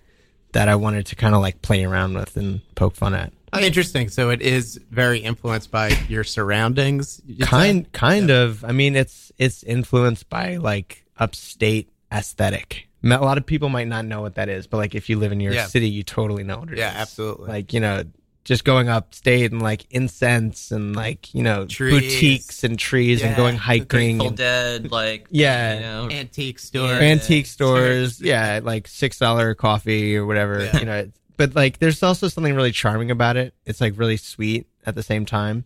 that 0.52 0.68
I 0.68 0.76
wanted 0.76 1.06
to 1.06 1.16
kind 1.16 1.34
of 1.34 1.40
like 1.40 1.62
play 1.62 1.84
around 1.84 2.14
with 2.14 2.36
and 2.36 2.60
poke 2.74 2.94
fun 2.94 3.14
at. 3.14 3.32
Oh, 3.52 3.58
interesting. 3.60 4.08
So 4.08 4.30
it 4.30 4.42
is 4.42 4.80
very 4.90 5.18
influenced 5.18 5.70
by 5.70 5.88
your 6.08 6.24
surroundings. 6.24 7.20
you'd 7.26 7.40
say? 7.40 7.46
Kind, 7.46 7.92
kind 7.92 8.30
of. 8.30 8.64
I 8.64 8.72
mean, 8.72 8.96
it's 8.96 9.32
it's 9.38 9.62
influenced 9.62 10.28
by 10.28 10.56
like 10.56 11.04
upstate 11.18 11.90
aesthetic. 12.12 12.88
A 13.02 13.08
lot 13.08 13.38
of 13.38 13.46
people 13.46 13.68
might 13.70 13.88
not 13.88 14.04
know 14.04 14.20
what 14.20 14.34
that 14.34 14.48
is, 14.48 14.66
but 14.66 14.76
like 14.76 14.94
if 14.94 15.08
you 15.08 15.18
live 15.18 15.32
in 15.32 15.38
New 15.38 15.44
York 15.44 15.54
Yeah. 15.54 15.66
City, 15.66 15.88
you 15.88 16.02
totally 16.02 16.44
know 16.44 16.58
what 16.58 16.68
it 16.68 16.74
is. 16.74 16.78
Yeah, 16.80 16.92
absolutely. 16.94 17.48
Like 17.48 17.72
you 17.72 17.80
know, 17.80 18.04
just 18.44 18.64
going 18.64 18.88
upstate 18.88 19.52
and 19.52 19.60
like 19.62 19.86
incense 19.90 20.70
and 20.70 20.94
like 20.94 21.34
you 21.34 21.42
know 21.42 21.66
Trees. 21.66 21.92
boutiques 22.00 22.62
and 22.64 22.78
trees 22.78 23.22
and 23.22 23.34
going 23.36 23.56
hiking, 23.56 24.18
Grateful 24.18 24.28
and 24.28 24.36
Dead, 24.36 24.90
like 24.92 25.26
Yeah. 25.30 25.74
you 25.74 25.80
know, 25.80 26.08
antique 26.10 26.58
store. 26.58 26.88
Yeah. 26.88 27.00
antique 27.00 27.46
stores. 27.46 28.20
Yeah, 28.20 28.60
like 28.62 28.86
six 28.86 29.18
dollar 29.18 29.54
coffee 29.54 30.14
or 30.16 30.26
whatever. 30.26 30.64
Yeah. 30.64 30.78
You 30.78 30.84
know, 30.86 31.10
but 31.40 31.54
like 31.54 31.78
there's 31.78 32.02
also 32.02 32.28
something 32.28 32.54
really 32.54 32.70
charming 32.70 33.10
about 33.10 33.38
it. 33.38 33.54
It's 33.64 33.80
like 33.80 33.94
really 33.96 34.18
sweet 34.18 34.66
at 34.84 34.94
the 34.94 35.02
same 35.02 35.24
time, 35.24 35.64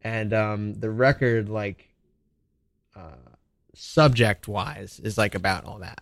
and 0.00 0.32
um 0.32 0.80
the 0.80 0.88
record 0.88 1.50
like 1.50 1.90
uh 2.96 3.36
subject 3.74 4.48
wise 4.48 4.98
is 5.04 5.18
like 5.18 5.34
about 5.34 5.66
all 5.66 5.80
that. 5.80 6.00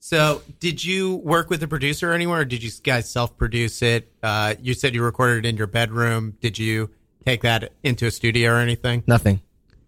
So, 0.00 0.42
did 0.58 0.84
you 0.84 1.14
work 1.16 1.48
with 1.48 1.62
a 1.62 1.68
producer 1.68 2.12
anywhere, 2.12 2.40
or 2.40 2.44
did 2.44 2.64
you 2.64 2.70
guys 2.82 3.08
self-produce 3.08 3.82
it? 3.82 4.12
Uh, 4.22 4.54
you 4.60 4.74
said 4.74 4.94
you 4.94 5.02
recorded 5.02 5.44
it 5.44 5.48
in 5.48 5.56
your 5.56 5.66
bedroom. 5.66 6.36
Did 6.40 6.58
you 6.58 6.90
take 7.24 7.42
that 7.42 7.72
into 7.82 8.06
a 8.06 8.12
studio 8.12 8.52
or 8.52 8.56
anything? 8.58 9.02
Nothing. 9.08 9.42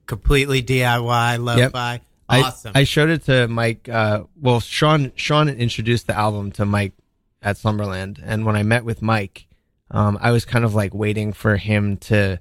Completely 0.07 0.61
DIY, 0.61 1.39
lo-fi. 1.39 2.01
Awesome. 2.29 2.73
I, 2.75 2.81
I 2.81 2.85
showed 2.85 3.11
it 3.11 3.25
to 3.27 3.47
Mike. 3.47 3.89
Uh, 3.89 4.25
well, 4.41 4.59
Sean 4.61 5.13
Sean 5.17 5.49
introduced 5.49 6.09
the 6.09 6.17
album 6.17 6.51
to 6.53 6.65
Mike 6.65 6.95
at 7.43 7.57
Slumberland, 7.57 8.21
and 8.25 8.45
when 8.45 8.57
I 8.57 8.63
met 8.63 8.85
with 8.85 9.03
Mike, 9.03 9.47
um, 9.91 10.19
I 10.21 10.33
was 10.33 10.45
kind 10.45 10.65
of 10.65 10.75
like 10.75 10.95
waiting 10.95 11.33
for 11.33 11.57
him 11.57 11.97
to 11.99 12.41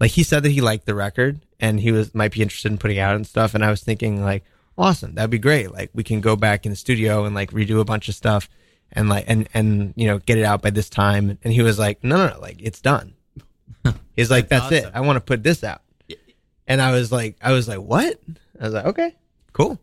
like 0.00 0.12
he 0.12 0.22
said 0.22 0.42
that 0.42 0.50
he 0.50 0.60
liked 0.60 0.86
the 0.86 0.94
record 0.94 1.44
and 1.60 1.78
he 1.78 1.92
was 1.92 2.14
might 2.14 2.32
be 2.32 2.42
interested 2.42 2.72
in 2.72 2.78
putting 2.78 2.98
out 2.98 3.14
and 3.14 3.26
stuff. 3.26 3.54
And 3.54 3.64
I 3.64 3.70
was 3.70 3.82
thinking 3.82 4.24
like, 4.24 4.44
awesome, 4.78 5.14
that'd 5.14 5.30
be 5.30 5.38
great. 5.38 5.72
Like 5.72 5.90
we 5.92 6.02
can 6.02 6.20
go 6.20 6.34
back 6.34 6.64
in 6.64 6.72
the 6.72 6.76
studio 6.76 7.26
and 7.26 7.34
like 7.34 7.50
redo 7.52 7.80
a 7.80 7.84
bunch 7.84 8.08
of 8.08 8.14
stuff 8.14 8.48
and 8.92 9.08
like 9.08 9.26
and 9.28 9.48
and 9.52 9.92
you 9.94 10.06
know 10.06 10.18
get 10.18 10.38
it 10.38 10.44
out 10.44 10.62
by 10.62 10.70
this 10.70 10.88
time. 10.88 11.38
And 11.44 11.52
he 11.52 11.62
was 11.62 11.78
like, 11.78 12.02
no, 12.02 12.16
no, 12.16 12.34
no 12.34 12.40
like 12.40 12.56
it's 12.60 12.80
done. 12.80 13.14
He's 14.16 14.30
like, 14.30 14.48
that's, 14.48 14.70
That's 14.70 14.86
it. 14.86 14.92
I 14.94 15.02
want 15.02 15.16
to 15.16 15.20
put 15.20 15.42
this 15.42 15.62
out. 15.62 15.82
And 16.66 16.80
I 16.80 16.92
was 16.92 17.12
like, 17.12 17.36
I 17.42 17.52
was 17.52 17.68
like, 17.68 17.80
what? 17.80 18.18
I 18.60 18.64
was 18.64 18.74
like, 18.74 18.86
okay, 18.86 19.16
cool. 19.52 19.78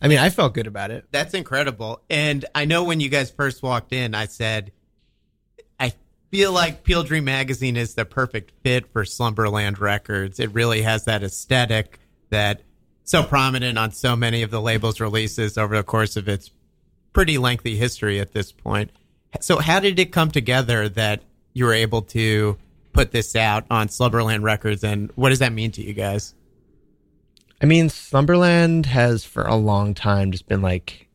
I 0.00 0.08
mean, 0.08 0.18
I 0.18 0.30
felt 0.30 0.54
good 0.54 0.66
about 0.66 0.90
it. 0.90 1.06
That's 1.10 1.34
incredible. 1.34 2.00
And 2.08 2.44
I 2.54 2.64
know 2.64 2.84
when 2.84 3.00
you 3.00 3.08
guys 3.08 3.30
first 3.30 3.62
walked 3.62 3.92
in, 3.92 4.14
I 4.14 4.26
said, 4.26 4.72
I 5.78 5.92
feel 6.30 6.52
like 6.52 6.84
Peel 6.84 7.02
Dream 7.02 7.24
Magazine 7.24 7.76
is 7.76 7.94
the 7.94 8.06
perfect 8.06 8.52
fit 8.62 8.90
for 8.92 9.04
Slumberland 9.04 9.78
Records. 9.78 10.40
It 10.40 10.54
really 10.54 10.82
has 10.82 11.04
that 11.04 11.22
aesthetic 11.22 11.98
that 12.30 12.62
so 13.04 13.22
prominent 13.22 13.76
on 13.76 13.90
so 13.90 14.16
many 14.16 14.42
of 14.42 14.50
the 14.50 14.60
label's 14.60 15.00
releases 15.00 15.58
over 15.58 15.76
the 15.76 15.82
course 15.82 16.16
of 16.16 16.28
its 16.28 16.50
pretty 17.12 17.38
lengthy 17.38 17.76
history 17.76 18.20
at 18.20 18.32
this 18.32 18.52
point. 18.52 18.90
So 19.40 19.58
how 19.58 19.80
did 19.80 19.98
it 19.98 20.12
come 20.12 20.30
together 20.30 20.88
that 20.90 21.22
you 21.52 21.64
were 21.64 21.74
able 21.74 22.02
to 22.02 22.56
put 22.92 23.10
this 23.10 23.36
out 23.36 23.66
on 23.70 23.88
Slumberland 23.88 24.44
Records 24.44 24.82
and 24.82 25.10
what 25.14 25.28
does 25.30 25.40
that 25.40 25.52
mean 25.52 25.72
to 25.72 25.82
you 25.82 25.92
guys? 25.92 26.34
I 27.60 27.66
mean, 27.66 27.88
Slumberland 27.90 28.86
has 28.86 29.24
for 29.24 29.42
a 29.42 29.56
long 29.56 29.94
time 29.94 30.32
just 30.32 30.48
been 30.48 30.62
like 30.62 31.08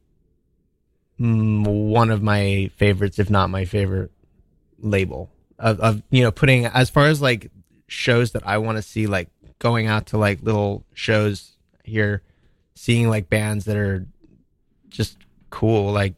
mm, 1.19 1.65
one 1.65 2.11
of 2.11 2.21
my 2.21 2.69
favorites, 2.75 3.17
if 3.19 3.29
not 3.29 3.49
my 3.49 3.65
favorite 3.65 4.11
label 4.79 5.31
of, 5.57 5.79
of 5.79 6.03
you 6.09 6.21
know 6.21 6.31
putting 6.31 6.65
as 6.65 6.89
far 6.89 7.05
as 7.05 7.21
like 7.21 7.51
shows 7.87 8.31
that 8.33 8.45
I 8.45 8.59
want 8.59 8.77
to 8.77 8.81
see, 8.81 9.07
like 9.07 9.29
going 9.59 9.87
out 9.87 10.07
to 10.07 10.17
like 10.17 10.43
little 10.43 10.85
shows 10.93 11.57
here, 11.83 12.21
seeing 12.75 13.09
like 13.09 13.29
bands 13.29 13.65
that 13.65 13.77
are 13.77 14.05
just 14.89 15.17
cool. 15.49 15.91
Like 15.91 16.13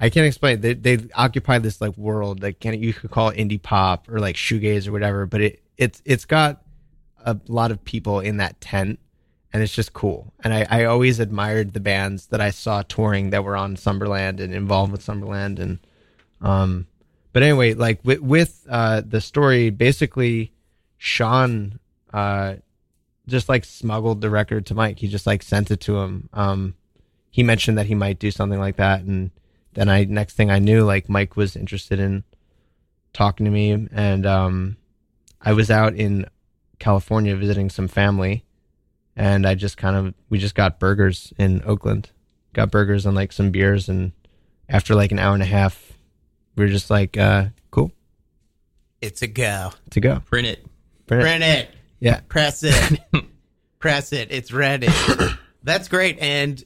I 0.00 0.08
can't 0.08 0.26
explain. 0.26 0.62
They 0.62 0.72
they 0.74 1.00
occupy 1.14 1.58
this 1.58 1.82
like 1.82 1.96
world. 1.98 2.42
Like 2.42 2.60
can 2.60 2.80
you 2.82 2.94
could 2.94 3.10
call 3.10 3.30
indie 3.30 3.62
pop 3.62 4.08
or 4.08 4.20
like 4.20 4.36
shoegaze 4.36 4.88
or 4.88 4.92
whatever, 4.92 5.26
but 5.26 5.42
it 5.42 5.62
it's 5.76 6.00
it's 6.06 6.24
got 6.24 6.62
a 7.24 7.36
lot 7.48 7.70
of 7.70 7.84
people 7.84 8.20
in 8.20 8.38
that 8.38 8.58
tent 8.60 9.00
and 9.52 9.62
it's 9.62 9.74
just 9.74 9.92
cool. 9.92 10.32
And 10.42 10.52
I, 10.52 10.66
I 10.68 10.84
always 10.84 11.20
admired 11.20 11.72
the 11.72 11.80
bands 11.80 12.26
that 12.26 12.40
I 12.40 12.50
saw 12.50 12.82
touring 12.82 13.30
that 13.30 13.44
were 13.44 13.56
on 13.56 13.76
Slumberland 13.76 14.40
and 14.40 14.54
involved 14.54 14.92
with 14.92 15.02
Slumberland. 15.02 15.58
And, 15.58 15.78
um, 16.40 16.86
but 17.32 17.42
anyway, 17.42 17.74
like 17.74 18.00
with, 18.04 18.20
with, 18.20 18.66
uh, 18.68 19.02
the 19.06 19.20
story, 19.20 19.70
basically 19.70 20.52
Sean, 20.98 21.78
uh, 22.12 22.56
just 23.28 23.48
like 23.48 23.64
smuggled 23.64 24.20
the 24.20 24.30
record 24.30 24.66
to 24.66 24.74
Mike. 24.74 24.98
He 24.98 25.08
just 25.08 25.26
like 25.26 25.42
sent 25.42 25.70
it 25.70 25.80
to 25.82 25.98
him. 25.98 26.28
Um, 26.32 26.74
he 27.30 27.42
mentioned 27.42 27.78
that 27.78 27.86
he 27.86 27.94
might 27.94 28.18
do 28.18 28.30
something 28.30 28.60
like 28.60 28.76
that. 28.76 29.02
And 29.02 29.30
then 29.74 29.88
I, 29.88 30.04
next 30.04 30.34
thing 30.34 30.50
I 30.50 30.58
knew, 30.58 30.84
like 30.84 31.08
Mike 31.08 31.36
was 31.36 31.56
interested 31.56 31.98
in 31.98 32.24
talking 33.12 33.44
to 33.44 33.50
me. 33.50 33.88
And, 33.92 34.26
um, 34.26 34.76
I 35.40 35.52
was 35.52 35.70
out 35.70 35.94
in 35.94 36.26
California 36.78 37.36
visiting 37.36 37.70
some 37.70 37.88
family 37.88 38.45
and 39.16 39.46
I 39.46 39.54
just 39.54 39.76
kind 39.76 39.96
of 39.96 40.14
we 40.28 40.38
just 40.38 40.54
got 40.54 40.78
burgers 40.78 41.32
in 41.38 41.62
Oakland. 41.64 42.10
Got 42.52 42.70
burgers 42.70 43.06
and 43.06 43.14
like 43.14 43.32
some 43.32 43.50
beers 43.50 43.88
and 43.88 44.12
after 44.68 44.94
like 44.94 45.12
an 45.12 45.18
hour 45.18 45.34
and 45.34 45.42
a 45.42 45.46
half 45.46 45.92
we 46.56 46.64
were 46.64 46.70
just 46.70 46.88
like 46.90 47.16
uh 47.18 47.46
cool 47.70 47.92
It's 49.00 49.22
a 49.22 49.26
go. 49.26 49.70
to 49.90 50.00
go. 50.00 50.20
Print 50.26 50.46
it. 50.46 50.66
Print 51.06 51.22
it. 51.22 51.24
Print 51.24 51.44
it. 51.44 51.70
Yeah. 52.00 52.20
Press 52.28 52.62
it. 52.64 53.00
Press 53.78 54.12
it. 54.12 54.28
It's 54.32 54.52
ready. 54.52 54.88
That's 55.62 55.88
great. 55.88 56.18
And 56.18 56.62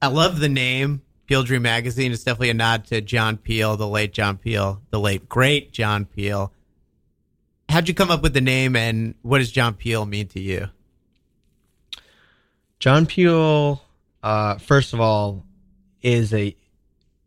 I 0.00 0.06
love 0.08 0.38
the 0.40 0.48
name 0.48 1.02
Peel 1.26 1.42
Dream 1.42 1.62
Magazine. 1.62 2.12
It's 2.12 2.22
definitely 2.24 2.50
a 2.50 2.54
nod 2.54 2.84
to 2.86 3.00
John 3.00 3.36
Peel, 3.38 3.76
the 3.76 3.88
late 3.88 4.12
John 4.12 4.36
Peel, 4.38 4.82
the 4.90 5.00
late 5.00 5.28
great 5.28 5.72
John 5.72 6.04
Peel. 6.04 6.52
How'd 7.68 7.88
you 7.88 7.94
come 7.94 8.10
up 8.10 8.22
with 8.22 8.34
the 8.34 8.40
name 8.40 8.76
and 8.76 9.14
what 9.22 9.38
does 9.38 9.50
John 9.50 9.74
Peel 9.74 10.06
mean 10.06 10.28
to 10.28 10.40
you? 10.40 10.68
John 12.78 13.06
Peel 13.06 13.82
uh 14.22 14.56
first 14.58 14.94
of 14.94 15.00
all 15.00 15.44
is 16.02 16.32
a 16.32 16.56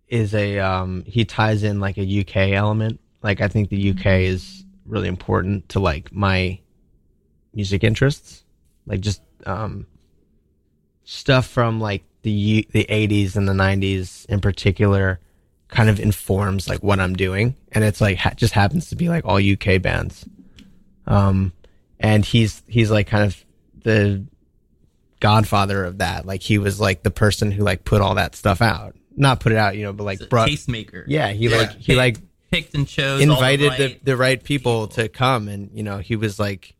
is 0.08 0.34
a 0.34 0.60
um 0.60 1.04
he 1.06 1.26
ties 1.26 1.64
in 1.64 1.80
like 1.80 1.98
a 1.98 2.22
UK 2.22 2.54
element. 2.54 3.00
Like 3.22 3.42
I 3.42 3.48
think 3.48 3.70
the 3.70 3.92
UK 3.92 4.06
is 4.22 4.64
really 4.86 5.08
important 5.08 5.70
to 5.70 5.80
like 5.80 6.12
my 6.12 6.60
music 7.54 7.84
interests. 7.84 8.44
Like 8.86 9.02
just 9.02 9.22
um 9.46 9.88
stuff 11.04 11.48
from 11.48 11.80
like 11.80 12.04
the 12.22 12.32
U- 12.32 12.66
the 12.72 12.86
80s 12.90 13.36
and 13.36 13.48
the 13.48 13.54
90s 13.54 14.26
in 14.28 14.42
particular 14.42 15.20
kind 15.70 15.90
of 15.90 16.00
informs 16.00 16.68
like 16.68 16.82
what 16.82 17.00
I'm 17.00 17.16
doing 17.16 17.56
and 17.72 17.84
it's 17.84 18.00
like 18.02 18.18
ha- 18.18 18.34
just 18.36 18.54
happens 18.54 18.90
to 18.90 18.96
be 18.96 19.10
like 19.10 19.26
all 19.26 19.38
UK 19.38 19.82
bands. 19.82 20.26
Um 21.06 21.54
and 22.00 22.24
he's 22.26 22.64
he's 22.68 22.92
like 22.92 23.08
kind 23.08 23.24
of 23.24 23.44
the 23.84 24.24
godfather 25.20 25.84
of 25.86 25.98
that. 26.00 26.26
Like 26.26 26.42
he 26.42 26.58
was 26.58 26.80
like 26.80 27.04
the 27.04 27.12
person 27.12 27.52
who 27.52 27.64
like 27.64 27.84
put 27.86 28.02
all 28.02 28.16
that 28.16 28.36
stuff 28.36 28.62
out. 28.62 28.96
Not 29.16 29.40
put 29.40 29.52
it 29.52 29.58
out, 29.58 29.76
you 29.76 29.84
know, 29.84 29.94
but 29.94 30.04
like 30.04 30.30
brought 30.30 30.50
tastemaker. 30.50 31.04
Yeah, 31.08 31.30
he 31.30 31.50
like 31.50 31.72
he 31.72 31.84
Picked- 31.94 31.98
like 31.98 32.18
picked 32.52 32.76
and 32.76 32.88
chose. 32.88 33.20
invited 33.22 33.74
the, 33.74 33.84
right- 33.84 34.06
the 34.06 34.18
right 34.18 34.44
people 34.44 34.88
to 34.90 35.10
come 35.10 35.48
and 35.50 35.70
you 35.74 35.84
know 35.84 35.98
he 35.98 36.16
was 36.16 36.40
like 36.40 36.76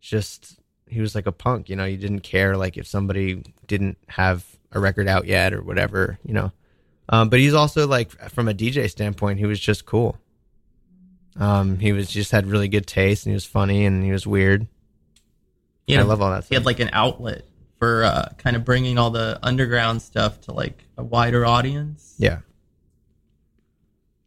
just 0.00 0.58
he 0.88 1.00
was 1.00 1.14
like 1.14 1.26
a 1.26 1.32
punk 1.32 1.68
you 1.68 1.76
know 1.76 1.84
he 1.86 1.96
didn't 1.96 2.20
care 2.20 2.56
like 2.56 2.76
if 2.76 2.86
somebody 2.88 3.44
didn't 3.68 3.96
have 4.08 4.44
a 4.72 4.80
record 4.80 5.06
out 5.06 5.26
yet 5.26 5.52
or 5.52 5.62
whatever 5.62 6.18
you 6.24 6.32
know 6.34 6.50
um, 7.08 7.28
but 7.28 7.38
he's 7.38 7.54
also 7.54 7.86
like 7.86 8.10
from 8.30 8.48
a 8.48 8.52
dj 8.54 8.90
standpoint 8.90 9.38
he 9.38 9.46
was 9.46 9.60
just 9.60 9.84
cool 9.86 10.16
um, 11.38 11.78
he 11.78 11.92
was 11.92 12.08
just 12.10 12.32
had 12.32 12.46
really 12.46 12.66
good 12.66 12.86
taste 12.86 13.24
and 13.26 13.30
he 13.30 13.34
was 13.34 13.44
funny 13.44 13.84
and 13.84 14.02
he 14.02 14.10
was 14.10 14.26
weird 14.26 14.66
Yeah, 15.86 16.00
I 16.00 16.02
love 16.02 16.20
all 16.20 16.30
that 16.30 16.46
He 16.46 16.54
had 16.56 16.66
like 16.66 16.80
an 16.80 16.90
outlet 16.92 17.44
for 17.80 18.04
uh, 18.04 18.28
kind 18.38 18.54
of 18.54 18.64
bringing 18.64 18.96
all 18.98 19.10
the 19.10 19.38
underground 19.42 20.00
stuff 20.02 20.40
to 20.42 20.52
like 20.52 20.84
a 20.96 21.02
wider 21.02 21.44
audience. 21.44 22.14
yeah 22.18 22.38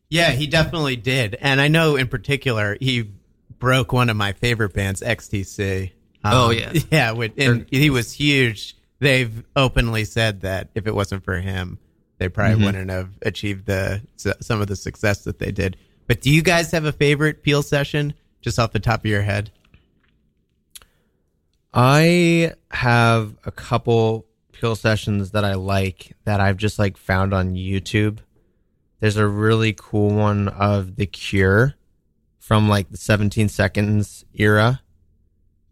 Yeah, 0.10 0.32
he 0.32 0.48
definitely 0.48 0.96
did. 0.96 1.36
And 1.40 1.62
I 1.62 1.68
know 1.70 1.96
in 1.96 2.08
particular, 2.08 2.78
he 2.80 3.12
broke 3.60 3.94
one 3.94 4.10
of 4.10 4.18
my 4.18 4.34
favorite 4.34 4.74
bands, 4.74 5.02
XTC. 5.02 5.92
Um, 6.24 6.34
Oh, 6.34 6.50
yeah. 6.52 6.74
Yeah, 6.92 7.12
with- 7.12 7.34
and 7.38 7.66
he 7.70 7.90
was 7.90 8.12
huge. 8.12 8.76
They've 9.00 9.44
openly 9.56 10.06
said 10.06 10.42
that 10.42 10.70
if 10.76 10.88
it 10.88 10.96
wasn't 10.96 11.24
for 11.24 11.40
him, 11.40 11.80
they 12.20 12.30
probably 12.30 12.56
Mm-hmm. 12.56 12.66
wouldn't 12.66 12.90
have 12.92 13.10
achieved 13.22 13.66
the 13.66 14.02
some 14.40 14.62
of 14.62 14.68
the 14.68 14.76
success 14.76 15.24
that 15.26 15.40
they 15.40 15.52
did. 15.52 15.78
But 16.08 16.22
do 16.22 16.30
you 16.30 16.42
guys 16.42 16.72
have 16.72 16.86
a 16.86 16.92
favorite 16.92 17.44
Peel 17.44 17.64
session 17.64 18.14
just 18.42 18.60
off 18.60 18.72
the 18.72 18.80
top 18.80 19.02
of 19.02 19.06
your 19.06 19.22
head? 19.24 19.52
I 21.74 22.54
have 22.72 23.36
a 23.46 23.52
couple 23.52 24.26
Peel 24.52 24.76
sessions 24.76 25.32
that 25.32 25.44
I 25.44 25.56
like 25.56 26.16
that 26.26 26.40
I've 26.40 26.58
just 26.58 26.78
like 26.80 26.96
found 26.98 27.34
on 27.34 27.56
YouTube. 27.56 28.20
There's 29.00 29.18
a 29.18 29.28
really 29.28 29.74
cool 29.74 30.12
one 30.16 30.48
of 30.48 30.96
The 30.96 31.06
Cure 31.06 31.74
from 32.40 32.70
like 32.70 32.90
the 32.90 32.98
17 32.98 33.50
seconds 33.50 34.24
era 34.34 34.82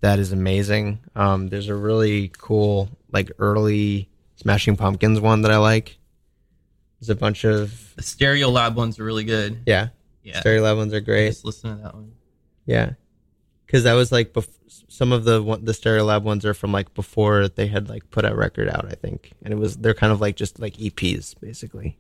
that 0.01 0.17
is 0.19 0.31
amazing. 0.31 0.99
Um, 1.15 1.47
there's 1.49 1.69
a 1.69 1.75
really 1.75 2.31
cool 2.37 2.89
like 3.11 3.31
early 3.39 4.09
Smashing 4.35 4.75
Pumpkins 4.75 5.19
one 5.19 5.43
that 5.43 5.51
I 5.51 5.57
like. 5.57 5.97
There's 6.99 7.09
a 7.11 7.15
bunch 7.15 7.43
of 7.45 7.93
The 7.95 8.01
Stereolab 8.01 8.73
ones 8.75 8.99
are 8.99 9.03
really 9.03 9.23
good. 9.23 9.61
yeah, 9.65 9.89
Yeah. 10.23 10.41
Stereolab 10.41 10.77
ones 10.77 10.93
are 10.93 10.99
great. 11.01 11.29
Just 11.29 11.45
listen 11.45 11.77
to 11.77 11.83
that 11.83 11.93
one. 11.93 12.13
Yeah, 12.65 12.91
because 13.65 13.83
that 13.83 13.93
was 13.93 14.11
like 14.11 14.33
bef- 14.33 14.47
some 14.91 15.13
of 15.13 15.23
the 15.23 15.41
one, 15.41 15.63
the 15.63 15.71
Stereolab 15.71 16.23
ones 16.23 16.45
are 16.45 16.54
from 16.54 16.73
like 16.73 16.93
before 16.93 17.47
they 17.47 17.67
had 17.67 17.88
like 17.88 18.12
put 18.12 18.25
a 18.25 18.36
record 18.36 18.67
out, 18.67 18.86
I 18.86 18.95
think, 18.95 19.32
and 19.41 19.54
it 19.54 19.58
was 19.58 19.77
they're 19.77 19.93
kind 19.93 20.12
of 20.12 20.19
like 20.19 20.36
just 20.36 20.60
like 20.60 20.75
EPs 20.75 21.34
basically. 21.39 21.97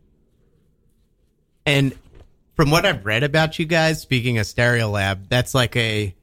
And 1.65 1.97
from 2.57 2.69
what 2.69 2.85
I've 2.85 3.05
read 3.05 3.23
about 3.23 3.57
you 3.59 3.65
guys, 3.65 4.01
speaking 4.01 4.39
of 4.39 4.45
Stereolab, 4.45 5.29
that's 5.29 5.55
like 5.55 5.77
a 5.77 6.13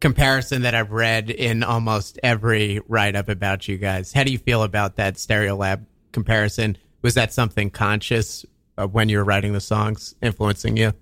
comparison 0.00 0.62
that 0.62 0.76
I've 0.76 0.92
read 0.92 1.30
in 1.30 1.64
almost 1.64 2.16
every 2.22 2.80
write 2.86 3.16
up 3.16 3.28
about 3.28 3.66
you 3.66 3.76
guys. 3.76 4.12
How 4.12 4.22
do 4.22 4.30
you 4.30 4.38
feel 4.38 4.62
about 4.62 4.96
that 4.96 5.14
Stereolab 5.14 5.84
comparison? 6.12 6.78
Was 7.02 7.14
that 7.14 7.32
something 7.32 7.70
conscious 7.70 8.46
uh, 8.78 8.86
when 8.86 9.08
you 9.08 9.18
were 9.18 9.24
writing 9.24 9.52
the 9.52 9.60
songs 9.60 10.14
influencing 10.22 10.76
you? 10.76 10.92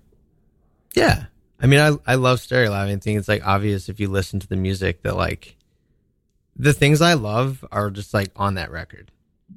Yeah, 0.95 1.25
I 1.61 1.67
mean, 1.67 1.79
I 1.79 1.95
I 2.11 2.15
love 2.15 2.39
Stereolab. 2.39 2.87
I 2.87 2.95
think 2.97 3.19
it's 3.19 3.27
like 3.27 3.45
obvious 3.45 3.87
if 3.87 3.99
you 3.99 4.09
listen 4.09 4.39
to 4.39 4.47
the 4.47 4.55
music 4.55 5.03
that 5.03 5.15
like 5.15 5.55
the 6.55 6.73
things 6.73 7.01
I 7.01 7.13
love 7.13 7.63
are 7.71 7.91
just 7.91 8.13
like 8.13 8.31
on 8.35 8.55
that 8.55 8.71
record, 8.71 9.11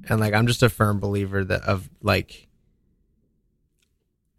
and 0.07 0.19
like 0.19 0.33
I'm 0.33 0.47
just 0.47 0.63
a 0.63 0.69
firm 0.69 0.99
believer 0.99 1.43
that 1.43 1.63
of 1.63 1.89
like 2.03 2.47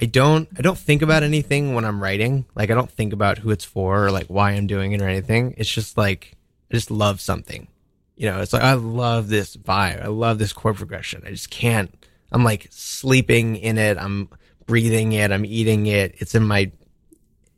I 0.00 0.06
don't 0.06 0.48
I 0.56 0.62
don't 0.62 0.78
think 0.78 1.02
about 1.02 1.22
anything 1.22 1.74
when 1.74 1.84
I'm 1.84 2.02
writing. 2.02 2.44
Like 2.54 2.70
I 2.70 2.74
don't 2.74 2.90
think 2.90 3.12
about 3.12 3.38
who 3.38 3.50
it's 3.50 3.64
for 3.64 4.06
or 4.06 4.10
like 4.10 4.26
why 4.26 4.52
I'm 4.52 4.66
doing 4.66 4.92
it 4.92 5.02
or 5.02 5.08
anything. 5.08 5.54
It's 5.56 5.70
just 5.70 5.96
like 5.96 6.36
I 6.70 6.74
just 6.74 6.90
love 6.90 7.20
something. 7.20 7.66
You 8.14 8.30
know, 8.30 8.40
it's 8.40 8.52
like 8.52 8.62
I 8.62 8.74
love 8.74 9.28
this 9.28 9.56
vibe. 9.56 10.02
I 10.02 10.08
love 10.08 10.38
this 10.38 10.52
chord 10.52 10.76
progression. 10.76 11.22
I 11.26 11.30
just 11.30 11.50
can't. 11.50 11.92
I'm 12.30 12.44
like 12.44 12.68
sleeping 12.70 13.56
in 13.56 13.76
it. 13.78 13.98
I'm 13.98 14.28
breathing 14.66 15.12
it. 15.12 15.32
I'm 15.32 15.44
eating 15.44 15.86
it. 15.86 16.14
It's 16.18 16.34
in 16.34 16.44
my 16.44 16.70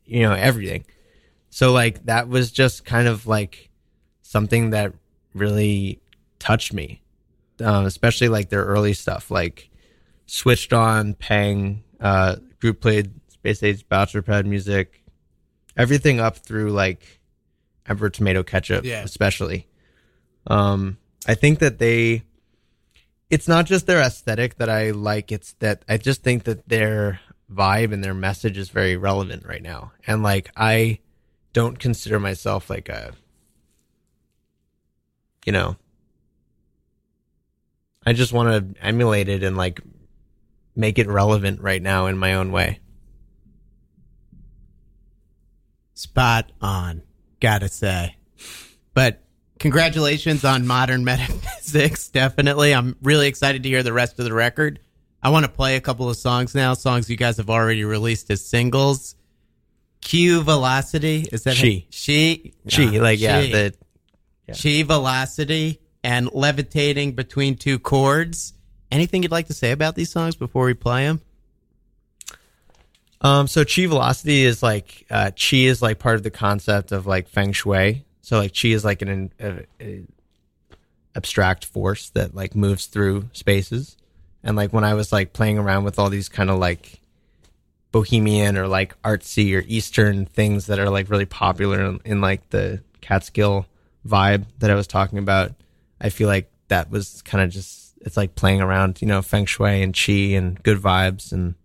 you 0.09 0.21
know, 0.21 0.33
everything. 0.33 0.85
So 1.49 1.71
like 1.71 2.05
that 2.05 2.27
was 2.29 2.51
just 2.51 2.85
kind 2.85 3.07
of 3.07 3.27
like 3.27 3.69
something 4.21 4.71
that 4.71 4.93
really 5.33 5.99
touched 6.39 6.73
me. 6.73 7.01
Um, 7.61 7.85
especially 7.85 8.29
like 8.29 8.49
their 8.49 8.63
early 8.63 8.93
stuff, 8.93 9.29
like 9.29 9.69
switched 10.27 10.71
on, 10.71 11.13
Peng, 11.13 11.83
uh, 11.99 12.37
groop 12.61 12.79
played 12.79 13.11
Space 13.27 13.61
Age 13.63 13.85
Bachelor 13.89 14.21
Pad 14.21 14.45
music, 14.45 15.03
everything 15.75 16.21
up 16.21 16.37
through 16.37 16.71
like 16.71 17.19
Emperor 17.85 18.09
Tomato 18.09 18.43
Ketchup, 18.43 18.85
Yeah. 18.85 19.03
especially. 19.03 19.67
Um, 20.47 20.97
I 21.27 21.35
think 21.35 21.59
that 21.59 21.79
they, 21.79 22.23
it's 23.29 23.47
not 23.49 23.65
just 23.65 23.87
their 23.87 23.99
aesthetic 23.99 24.55
that 24.59 24.69
I 24.69 24.91
like. 24.91 25.31
It's 25.31 25.51
that 25.59 25.83
I 25.89 25.97
just 25.97 26.23
think 26.23 26.45
that 26.45 26.69
their 26.69 27.19
vibe 27.53 27.93
and 27.93 28.03
their 28.03 28.13
message 28.13 28.57
is 28.57 28.69
very 28.69 28.95
relevant 28.97 29.45
right 29.45 29.61
now. 29.61 29.91
And 30.05 30.23
like, 30.23 30.51
I 30.55 30.99
don't 31.53 31.79
consider 31.79 32.19
myself 32.19 32.69
like 32.69 32.89
a, 32.89 33.13
you 35.45 35.51
know, 35.51 35.75
I 38.05 38.13
just 38.13 38.33
want 38.33 38.75
to 38.75 38.83
emulate 38.83 39.29
it 39.29 39.43
and 39.43 39.57
like 39.57 39.81
make 40.75 40.99
it 40.99 41.07
relevant 41.07 41.61
right 41.61 41.81
now 41.81 42.05
in 42.05 42.17
my 42.17 42.35
own 42.35 42.51
way. 42.51 42.79
Spot 45.93 46.49
on, 46.61 47.03
gotta 47.41 47.67
say. 47.67 48.15
But 48.93 49.21
congratulations 49.59 50.45
on 50.45 50.65
Modern 50.65 51.03
Metaphysics. 51.03 52.07
Definitely. 52.09 52.73
I'm 52.73 52.95
really 53.01 53.27
excited 53.27 53.63
to 53.63 53.69
hear 53.69 53.83
the 53.83 53.93
rest 53.93 54.17
of 54.19 54.25
the 54.25 54.33
record. 54.33 54.79
I 55.21 55.29
want 55.29 55.45
to 55.45 55.51
play 55.51 55.75
a 55.75 55.81
couple 55.81 56.09
of 56.09 56.15
songs 56.15 56.55
now, 56.55 56.73
songs 56.73 57.09
you 57.09 57.17
guys 57.17 57.37
have 57.37 57.49
already 57.49 57.83
released 57.83 58.29
as 58.31 58.43
singles. 58.45 59.15
Q 60.01 60.43
Velocity. 60.43 61.27
Is 61.31 61.43
that 61.43 61.55
She. 61.55 61.87
She. 61.89 62.53
She, 62.67 62.97
Ah, 62.97 63.01
like, 63.01 63.19
yeah, 63.19 63.41
She. 63.41 63.51
the, 63.51 63.73
Chi 64.53 64.83
Velocity 64.83 65.79
and 66.03 66.31
Levitating 66.33 67.13
Between 67.13 67.55
Two 67.55 67.79
Chords. 67.79 68.53
Anything 68.91 69.21
you'd 69.23 69.31
like 69.31 69.47
to 69.47 69.53
say 69.53 69.71
about 69.71 69.95
these 69.95 70.09
songs 70.11 70.35
before 70.35 70.65
we 70.65 70.73
play 70.73 71.05
them? 71.05 71.21
Um, 73.21 73.47
so 73.47 73.65
chi 73.65 73.85
velocity 73.85 74.45
is 74.45 74.63
like 74.63 75.05
uh, 75.09 75.31
chi 75.31 75.57
is 75.57 75.81
like 75.81 75.99
part 75.99 76.15
of 76.15 76.23
the 76.23 76.31
concept 76.31 76.91
of 76.91 77.05
like 77.05 77.27
feng 77.27 77.51
shui. 77.51 78.05
So 78.21 78.37
like 78.37 78.53
chi 78.59 78.69
is 78.69 78.85
like 78.85 79.01
an, 79.01 79.31
a, 79.39 79.65
a 79.81 80.03
abstract 81.15 81.65
force 81.65 82.09
that 82.11 82.33
like 82.33 82.55
moves 82.55 82.85
through 82.85 83.29
spaces. 83.33 83.97
And 84.43 84.55
like 84.55 84.71
when 84.71 84.83
I 84.83 84.93
was 84.93 85.11
like 85.11 85.33
playing 85.33 85.57
around 85.57 85.83
with 85.83 85.99
all 85.99 86.09
these 86.09 86.29
kind 86.29 86.49
of 86.49 86.59
like 86.59 86.99
bohemian 87.91 88.57
or 88.57 88.67
like 88.67 88.99
artsy 89.03 89.55
or 89.55 89.63
eastern 89.67 90.25
things 90.25 90.67
that 90.67 90.79
are 90.79 90.89
like 90.89 91.09
really 91.09 91.25
popular 91.25 91.81
in, 91.81 91.99
in 92.05 92.21
like 92.21 92.49
the 92.49 92.81
Catskill 93.01 93.65
vibe 94.07 94.45
that 94.59 94.69
I 94.69 94.75
was 94.75 94.87
talking 94.87 95.17
about, 95.17 95.51
I 95.99 96.09
feel 96.09 96.27
like 96.27 96.49
that 96.67 96.89
was 96.89 97.21
kind 97.23 97.43
of 97.43 97.49
just 97.49 97.95
it's 98.01 98.15
like 98.15 98.35
playing 98.35 98.61
around, 98.61 99.01
you 99.01 99.07
know, 99.07 99.21
feng 99.21 99.45
shui 99.45 99.81
and 99.81 99.93
chi 99.93 100.35
and 100.37 100.61
good 100.63 100.77
vibes 100.79 101.31
and 101.31 101.55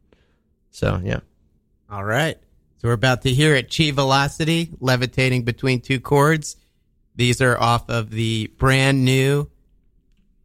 so 0.70 1.00
yeah. 1.04 1.20
All 1.88 2.04
right. 2.04 2.36
So 2.78 2.88
we're 2.88 2.94
about 2.94 3.22
to 3.22 3.30
hear 3.30 3.54
it. 3.54 3.74
Chi 3.74 3.92
Velocity, 3.92 4.70
levitating 4.80 5.44
between 5.44 5.80
two 5.80 6.00
chords. 6.00 6.56
These 7.14 7.40
are 7.40 7.58
off 7.58 7.88
of 7.88 8.10
the 8.10 8.50
brand 8.58 9.04
new 9.04 9.48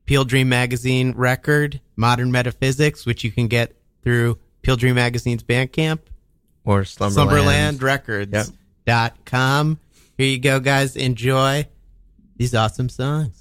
Peel 0.09 0.25
Dream 0.25 0.49
Magazine 0.49 1.13
record, 1.15 1.79
Modern 1.95 2.31
Metaphysics, 2.31 3.05
which 3.05 3.23
you 3.23 3.31
can 3.31 3.47
get 3.47 3.75
through 4.01 4.39
Peel 4.63 4.75
Dream 4.75 4.95
Magazine's 4.95 5.43
Bandcamp, 5.43 5.99
or 6.65 6.83
Slumberland. 6.83 7.79
SlumberlandRecords.com. 7.79 9.79
Here 10.17 10.27
you 10.27 10.39
go, 10.39 10.59
guys. 10.59 10.95
Enjoy 10.95 11.67
these 12.37 12.55
awesome 12.55 12.89
songs. 12.89 13.38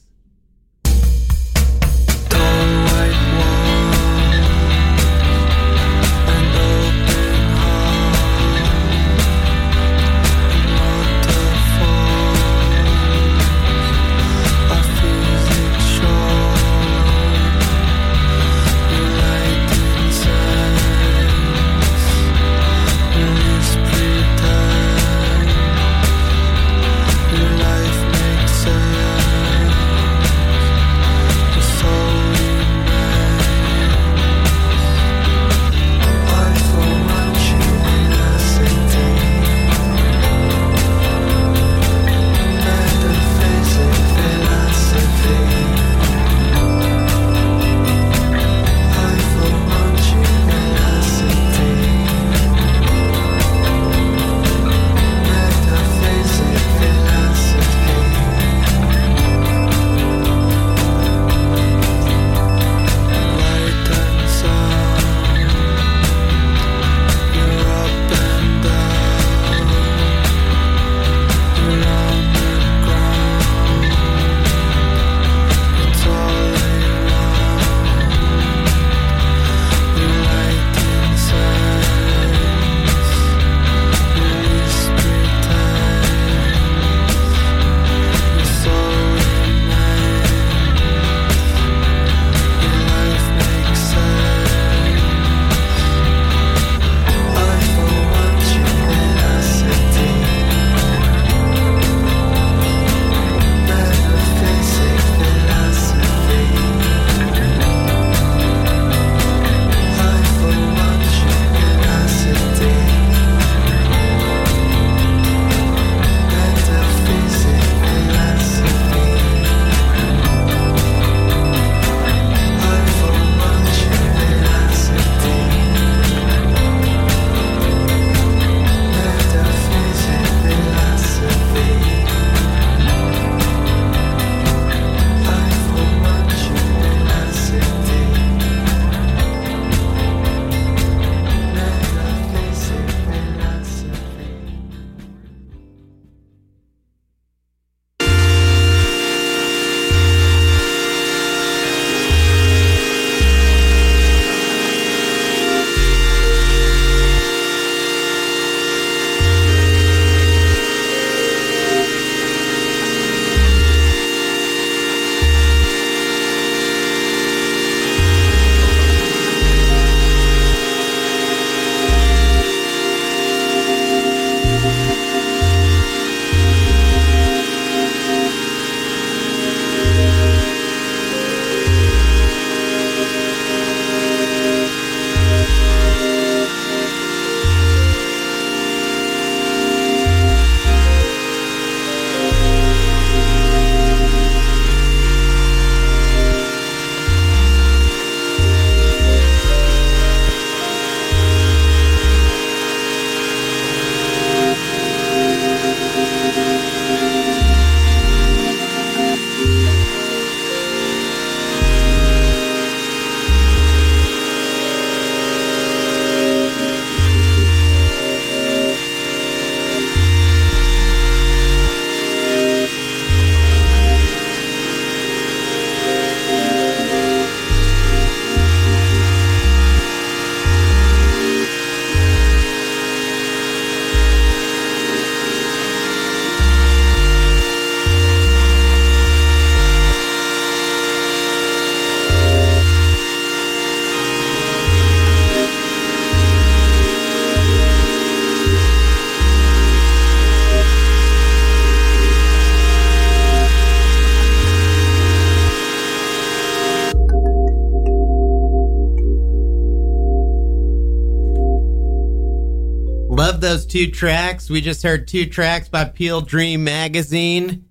Two 263.68 263.90
tracks. 263.90 264.48
We 264.50 264.60
just 264.60 264.82
heard 264.82 265.06
two 265.08 265.26
tracks 265.26 265.68
by 265.68 265.84
Peel 265.84 266.20
Dream 266.20 266.64
Magazine 266.64 267.64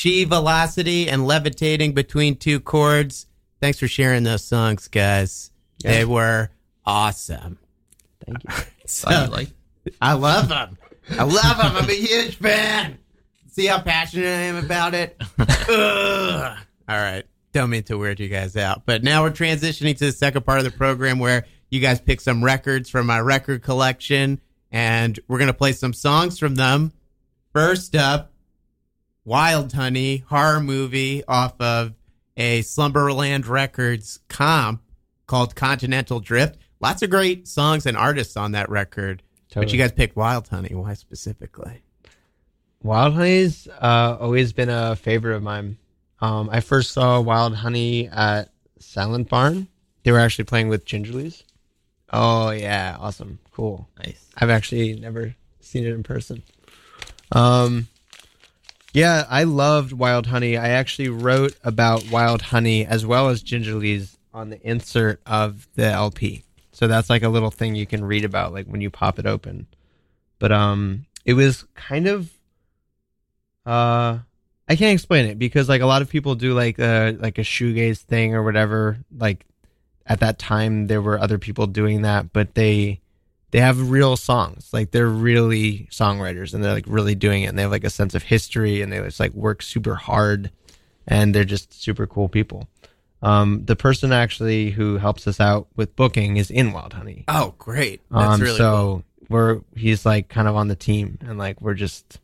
Chi 0.00 0.24
Velocity 0.24 1.08
and 1.08 1.26
Levitating 1.26 1.92
Between 1.92 2.36
Two 2.36 2.60
Chords. 2.60 3.26
Thanks 3.60 3.78
for 3.78 3.88
sharing 3.88 4.22
those 4.24 4.44
songs, 4.44 4.88
guys. 4.88 5.50
They 5.82 6.04
were 6.04 6.50
awesome. 6.84 7.58
Thank 8.24 8.44
you. 8.44 8.50
Thought 8.86 9.26
you 9.26 9.32
liked- 9.32 9.52
I 10.00 10.12
love 10.12 10.48
them. 10.48 10.76
I 11.10 11.22
love 11.24 11.56
them. 11.56 11.76
I'm 11.76 11.88
a 11.88 11.92
huge 11.94 12.36
fan. 12.36 12.98
See 13.50 13.66
how 13.66 13.80
passionate 13.80 14.26
I 14.26 14.42
am 14.42 14.56
about 14.64 14.94
it? 14.94 15.16
Ugh. 15.38 16.58
All 16.88 16.96
right. 16.96 17.24
Don't 17.52 17.70
mean 17.70 17.82
to 17.84 17.96
weird 17.96 18.20
you 18.20 18.28
guys 18.28 18.56
out. 18.56 18.82
But 18.86 19.02
now 19.02 19.22
we're 19.22 19.30
transitioning 19.30 19.96
to 19.98 20.06
the 20.06 20.12
second 20.12 20.44
part 20.44 20.58
of 20.58 20.64
the 20.64 20.70
program 20.70 21.18
where 21.18 21.44
you 21.70 21.80
guys 21.80 22.00
pick 22.00 22.20
some 22.20 22.44
records 22.44 22.88
from 22.90 23.06
my 23.06 23.18
record 23.20 23.62
collection 23.62 24.40
and 24.70 25.18
we're 25.28 25.38
going 25.38 25.48
to 25.48 25.54
play 25.54 25.72
some 25.72 25.92
songs 25.92 26.38
from 26.38 26.54
them. 26.54 26.92
First 27.52 27.96
up, 27.96 28.32
Wild 29.24 29.72
Honey 29.72 30.18
horror 30.28 30.60
movie 30.60 31.24
off 31.26 31.60
of 31.60 31.94
a 32.36 32.62
Slumberland 32.62 33.46
Records 33.46 34.20
comp 34.28 34.82
called 35.26 35.54
Continental 35.54 36.20
Drift. 36.20 36.58
Lots 36.80 37.02
of 37.02 37.10
great 37.10 37.48
songs 37.48 37.86
and 37.86 37.96
artists 37.96 38.36
on 38.36 38.52
that 38.52 38.70
record. 38.70 39.22
But 39.54 39.72
you 39.72 39.78
guys 39.78 39.92
picked 39.92 40.16
Wild 40.16 40.48
Honey. 40.48 40.74
Why 40.74 40.94
specifically? 40.94 41.82
Wild 42.82 43.14
Honey's 43.14 43.66
uh, 43.66 44.16
always 44.20 44.52
been 44.52 44.68
a 44.68 44.94
favorite 44.94 45.36
of 45.36 45.42
mine. 45.42 45.78
Um, 46.20 46.48
I 46.50 46.60
first 46.60 46.92
saw 46.92 47.20
Wild 47.20 47.54
Honey 47.54 48.08
at 48.08 48.50
Silent 48.78 49.28
Barn. 49.28 49.68
They 50.04 50.12
were 50.12 50.20
actually 50.20 50.44
playing 50.44 50.68
with 50.68 50.84
Gingerlys. 50.84 51.42
Oh 52.12 52.50
yeah, 52.50 52.96
awesome, 52.98 53.38
cool. 53.52 53.88
Nice. 53.98 54.24
I've 54.36 54.50
actually 54.50 54.94
never 54.94 55.34
seen 55.60 55.84
it 55.84 55.92
in 55.92 56.02
person. 56.02 56.42
Um, 57.32 57.88
yeah, 58.94 59.26
I 59.28 59.44
loved 59.44 59.92
Wild 59.92 60.26
Honey. 60.26 60.56
I 60.56 60.70
actually 60.70 61.08
wrote 61.08 61.54
about 61.62 62.10
Wild 62.10 62.40
Honey 62.40 62.86
as 62.86 63.04
well 63.04 63.28
as 63.28 63.42
Gingerlys 63.42 64.16
on 64.32 64.50
the 64.50 64.60
insert 64.62 65.20
of 65.26 65.68
the 65.74 65.84
LP. 65.84 66.44
So 66.72 66.86
that's 66.86 67.10
like 67.10 67.22
a 67.22 67.28
little 67.28 67.50
thing 67.50 67.74
you 67.74 67.86
can 67.86 68.04
read 68.04 68.24
about, 68.24 68.52
like 68.52 68.66
when 68.66 68.80
you 68.80 68.90
pop 68.90 69.18
it 69.18 69.26
open. 69.26 69.66
But 70.38 70.52
um, 70.52 71.06
it 71.24 71.34
was 71.34 71.64
kind 71.74 72.06
of 72.06 72.30
uh, 73.66 74.18
I 74.68 74.76
can't 74.76 74.94
explain 74.94 75.26
it 75.26 75.38
because 75.38 75.68
like 75.68 75.82
a 75.82 75.86
lot 75.86 76.02
of 76.02 76.08
people 76.08 76.34
do 76.34 76.54
like 76.54 76.78
a 76.78 77.16
like 77.18 77.38
a 77.38 77.42
shoegaze 77.42 77.98
thing 77.98 78.34
or 78.34 78.42
whatever. 78.42 78.98
Like 79.14 79.44
at 80.08 80.20
that 80.20 80.38
time, 80.38 80.86
there 80.88 81.00
were 81.02 81.18
other 81.18 81.38
people 81.38 81.66
doing 81.68 82.02
that, 82.02 82.32
but 82.32 82.54
they 82.54 83.00
they 83.50 83.60
have 83.60 83.90
real 83.90 84.16
songs. 84.16 84.68
Like 84.72 84.90
they're 84.90 85.06
really 85.08 85.88
songwriters 85.90 86.52
and 86.52 86.62
they're 86.64 86.74
like 86.74 86.84
really 86.88 87.14
doing 87.14 87.44
it. 87.44 87.46
And 87.46 87.56
they 87.58 87.62
have 87.62 87.70
like 87.70 87.84
a 87.84 87.90
sense 87.90 88.14
of 88.14 88.22
history 88.22 88.82
and 88.82 88.92
they 88.92 88.98
just 89.00 89.20
like 89.20 89.32
work 89.32 89.62
super 89.62 89.94
hard 89.94 90.50
and 91.06 91.34
they're 91.34 91.44
just 91.44 91.72
super 91.72 92.06
cool 92.06 92.28
people. 92.28 92.68
Um, 93.22 93.64
the 93.64 93.74
person 93.74 94.12
actually 94.12 94.70
who 94.70 94.98
helps 94.98 95.26
us 95.26 95.40
out 95.40 95.66
with 95.76 95.96
booking 95.96 96.36
is 96.36 96.50
in 96.50 96.72
Wild 96.72 96.92
Honey. 96.92 97.24
Oh, 97.26 97.54
great. 97.58 98.00
That's 98.10 98.34
Um, 98.34 98.40
really 98.42 98.56
so 98.58 99.02
cool. 99.18 99.26
we're 99.30 99.60
he's 99.74 100.04
like 100.06 100.28
kind 100.28 100.46
of 100.46 100.54
on 100.54 100.68
the 100.68 100.76
team 100.76 101.18
and 101.22 101.38
like 101.38 101.60
we're 101.60 101.74
just 101.74 102.04
It's 102.06 102.18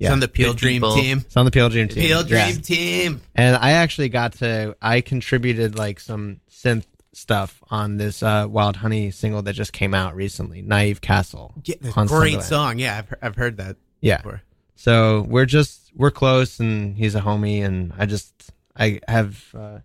yeah. 0.00 0.12
on 0.12 0.20
the 0.20 0.28
Peel 0.28 0.50
Good 0.52 0.58
Dream 0.58 0.74
people. 0.82 0.94
team. 0.96 1.18
it's 1.18 1.36
on 1.36 1.44
the 1.44 1.50
Peel 1.52 1.68
Dream 1.68 1.86
team. 1.88 2.02
Peel 2.02 2.26
Yeah. 2.26 2.50
Dream 2.50 2.62
team. 2.62 3.20
And 3.36 3.56
I 3.56 3.72
actually 3.72 4.08
got 4.08 4.32
to 4.34 4.76
I 4.82 5.00
contributed 5.02 5.78
like 5.78 5.98
some 6.00 6.40
synth 6.50 6.84
stuff 7.18 7.62
on 7.70 7.96
this 7.96 8.22
uh, 8.22 8.46
Wild 8.48 8.76
Honey 8.76 9.10
single 9.10 9.42
that 9.42 9.52
just 9.54 9.72
came 9.72 9.92
out 9.94 10.14
recently, 10.16 10.62
Naive 10.62 11.00
Castle. 11.00 11.54
Yeah, 11.64 11.74
that's 11.80 11.96
on 11.96 12.06
a 12.06 12.08
great 12.08 12.30
Slumberland. 12.42 12.44
song. 12.48 12.78
Yeah, 12.78 12.98
I've, 12.98 13.14
I've 13.22 13.36
heard 13.36 13.56
that 13.58 13.76
Yeah. 14.00 14.18
before. 14.18 14.42
So 14.76 15.26
we're 15.28 15.46
just 15.46 15.90
we're 15.96 16.10
close, 16.12 16.60
and 16.60 16.96
he's 16.96 17.14
a 17.16 17.20
homie, 17.20 17.62
and 17.64 17.92
I 17.98 18.06
just 18.06 18.32
I 18.76 19.00
have 19.08 19.44
uh, 19.56 19.80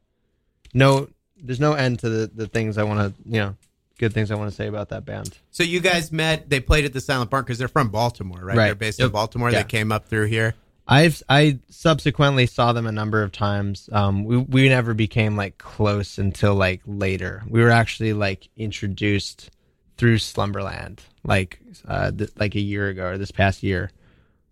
no 0.73 1.09
there's 1.41 1.59
no 1.59 1.73
end 1.73 1.99
to 1.99 2.09
the 2.09 2.31
the 2.33 2.47
things 2.47 2.77
I 2.77 2.83
want 2.83 2.99
to 3.15 3.21
you 3.29 3.39
know 3.39 3.55
good 3.99 4.13
things 4.13 4.31
I 4.31 4.35
want 4.35 4.49
to 4.49 4.55
say 4.55 4.67
about 4.67 4.89
that 4.89 5.05
band. 5.05 5.37
So 5.51 5.63
you 5.63 5.79
guys 5.79 6.11
met, 6.11 6.49
they 6.49 6.59
played 6.59 6.83
at 6.85 6.93
the 6.93 6.99
Silent 7.01 7.29
Barn 7.29 7.43
because 7.43 7.57
they're 7.57 7.67
from 7.67 7.89
Baltimore, 7.89 8.39
right? 8.43 8.57
Right. 8.57 8.65
They're 8.67 8.75
based 8.75 8.99
in 8.99 9.09
Baltimore. 9.09 9.49
Yeah. 9.51 9.59
They 9.63 9.67
came 9.67 9.91
up 9.91 10.07
through 10.07 10.25
here. 10.25 10.55
I've 10.87 11.23
I 11.29 11.59
subsequently 11.69 12.45
saw 12.45 12.73
them 12.73 12.87
a 12.87 12.91
number 12.91 13.23
of 13.23 13.31
times. 13.31 13.89
Um, 13.91 14.25
we 14.25 14.37
we 14.37 14.69
never 14.69 14.93
became 14.93 15.37
like 15.37 15.57
close 15.57 16.17
until 16.17 16.55
like 16.55 16.81
later. 16.85 17.43
We 17.47 17.61
were 17.61 17.71
actually 17.71 18.13
like 18.13 18.49
introduced 18.57 19.49
through 19.97 20.17
Slumberland, 20.17 21.01
like 21.23 21.59
uh, 21.87 22.11
th- 22.11 22.31
like 22.37 22.55
a 22.55 22.61
year 22.61 22.89
ago 22.89 23.05
or 23.11 23.17
this 23.17 23.31
past 23.31 23.63
year. 23.63 23.91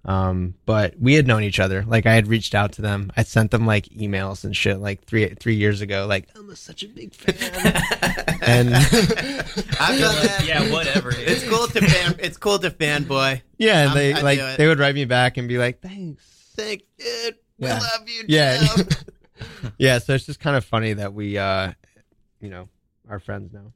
Um, 0.03 0.55
but 0.65 0.95
we 0.99 1.13
had 1.13 1.27
known 1.27 1.43
each 1.43 1.59
other. 1.59 1.83
Like 1.85 2.05
I 2.07 2.13
had 2.13 2.27
reached 2.27 2.55
out 2.55 2.71
to 2.73 2.81
them. 2.81 3.11
I 3.15 3.21
sent 3.23 3.51
them 3.51 3.65
like 3.67 3.85
emails 3.89 4.43
and 4.43 4.55
shit 4.55 4.79
like 4.79 5.03
three 5.05 5.27
three 5.35 5.55
years 5.55 5.81
ago. 5.81 6.07
Like 6.09 6.27
I'm 6.35 6.49
a, 6.49 6.55
such 6.55 6.81
a 6.83 6.87
big 6.87 7.13
fan. 7.13 7.35
and 8.41 8.73
I've 8.75 9.99
that. 9.99 10.43
yeah, 10.45 10.71
whatever. 10.71 11.11
dude. 11.11 11.19
It's 11.27 11.47
cool 11.47 11.67
to 11.67 11.81
fan. 11.87 12.15
It's 12.19 12.37
cool 12.37 12.57
to 12.59 12.71
fanboy. 12.71 13.41
yeah, 13.57 13.81
and 13.81 13.89
I'm- 13.89 13.97
they 13.97 14.13
I 14.13 14.21
like 14.21 14.57
they 14.57 14.67
would 14.67 14.79
write 14.79 14.95
me 14.95 15.05
back 15.05 15.37
and 15.37 15.47
be 15.47 15.57
like, 15.57 15.81
thanks. 15.81 16.23
Thank 16.55 16.83
you. 16.97 17.31
We 17.59 17.67
Yeah. 17.67 17.79
love 17.79 18.07
you. 18.09 18.23
Yeah. 18.27 18.67
Yeah, 19.79 19.97
so 19.97 20.13
it's 20.13 20.27
just 20.27 20.39
kind 20.39 20.55
of 20.55 20.63
funny 20.63 20.93
that 20.93 21.13
we, 21.13 21.35
uh, 21.37 21.71
you 22.39 22.49
know, 22.49 22.69
are 23.09 23.19
friends 23.19 23.51
now. 23.51 23.73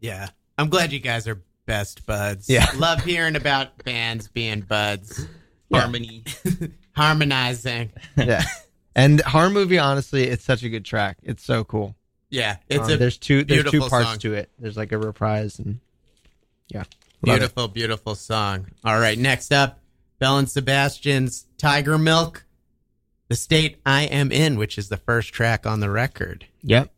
yeah. 0.00 0.28
I'm 0.56 0.68
glad 0.68 0.92
you 0.92 1.00
guys 1.00 1.26
are 1.26 1.42
best 1.66 2.06
buds. 2.06 2.48
Yeah. 2.48 2.70
Love 2.76 3.02
hearing 3.02 3.34
about 3.34 3.82
bands 3.82 4.28
being 4.28 4.60
buds, 4.60 5.26
Harmony. 5.72 6.24
harmonizing. 6.96 7.90
Yeah. 8.16 8.44
and 8.94 9.20
horror 9.22 9.50
movie, 9.50 9.78
honestly, 9.78 10.24
it's 10.24 10.44
such 10.44 10.62
a 10.62 10.68
good 10.68 10.84
track. 10.84 11.18
It's 11.22 11.44
so 11.44 11.64
cool. 11.64 11.94
Yeah, 12.30 12.56
it's 12.68 12.84
Um, 12.84 12.90
a 12.92 12.96
there's 12.96 13.18
two 13.18 13.44
there's 13.44 13.70
two 13.70 13.80
parts 13.80 14.08
song. 14.10 14.18
to 14.20 14.34
it. 14.34 14.50
There's 14.58 14.76
like 14.76 14.92
a 14.92 14.98
reprise 14.98 15.58
and 15.58 15.78
yeah, 16.68 16.80
Love 16.80 16.86
it. 16.88 17.24
beautiful, 17.38 17.68
beautiful 17.68 18.14
song. 18.14 18.66
All 18.84 18.98
right, 18.98 19.18
next 19.18 19.52
up, 19.52 19.78
Belle 20.18 20.38
and 20.38 20.48
Sebastian's 20.50 21.46
Tigermilk, 21.58 22.42
the 23.28 23.36
state 23.36 23.78
I 23.86 24.02
am 24.04 24.32
in, 24.32 24.58
which 24.58 24.78
is 24.78 24.88
the 24.88 24.96
first 24.96 25.32
track 25.32 25.66
on 25.66 25.80
the 25.80 25.90
record. 25.90 26.46
Yep. 26.62 26.90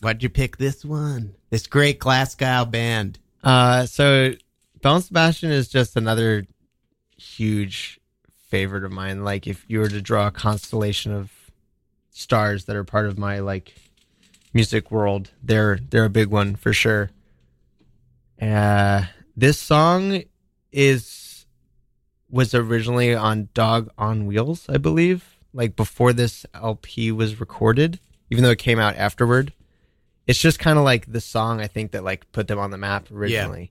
Why'd 0.00 0.22
you 0.22 0.28
pick 0.28 0.56
this 0.56 0.84
one? 0.84 1.34
This 1.50 1.66
great 1.66 1.98
Glasgow 1.98 2.64
band. 2.64 3.18
Uh, 3.44 3.86
so 3.86 4.32
Belle 4.80 4.96
and 4.96 5.04
Sebastian 5.04 5.50
is 5.50 5.68
just 5.68 5.96
another 5.96 6.46
huge 7.22 8.00
favorite 8.48 8.84
of 8.84 8.92
mine. 8.92 9.24
Like 9.24 9.46
if 9.46 9.64
you 9.68 9.80
were 9.80 9.88
to 9.88 10.02
draw 10.02 10.26
a 10.26 10.30
constellation 10.30 11.12
of 11.12 11.30
stars 12.10 12.66
that 12.66 12.76
are 12.76 12.84
part 12.84 13.06
of 13.06 13.18
my 13.18 13.38
like 13.38 13.74
music 14.52 14.90
world, 14.90 15.30
they're 15.42 15.78
they're 15.90 16.04
a 16.04 16.10
big 16.10 16.28
one 16.28 16.56
for 16.56 16.72
sure. 16.72 17.10
Uh, 18.40 19.04
this 19.36 19.58
song 19.58 20.22
is 20.72 21.46
was 22.28 22.54
originally 22.54 23.14
on 23.14 23.48
Dog 23.54 23.90
on 23.96 24.26
Wheels, 24.26 24.66
I 24.68 24.78
believe, 24.78 25.36
like 25.52 25.76
before 25.76 26.12
this 26.12 26.44
LP 26.54 27.12
was 27.12 27.38
recorded, 27.38 28.00
even 28.30 28.42
though 28.42 28.50
it 28.50 28.58
came 28.58 28.78
out 28.78 28.96
afterward. 28.96 29.52
It's 30.26 30.38
just 30.38 30.58
kind 30.58 30.78
of 30.78 30.84
like 30.84 31.10
the 31.10 31.20
song 31.20 31.60
I 31.60 31.66
think 31.66 31.92
that 31.92 32.04
like 32.04 32.30
put 32.32 32.48
them 32.48 32.58
on 32.58 32.70
the 32.70 32.78
map 32.78 33.10
originally. 33.10 33.70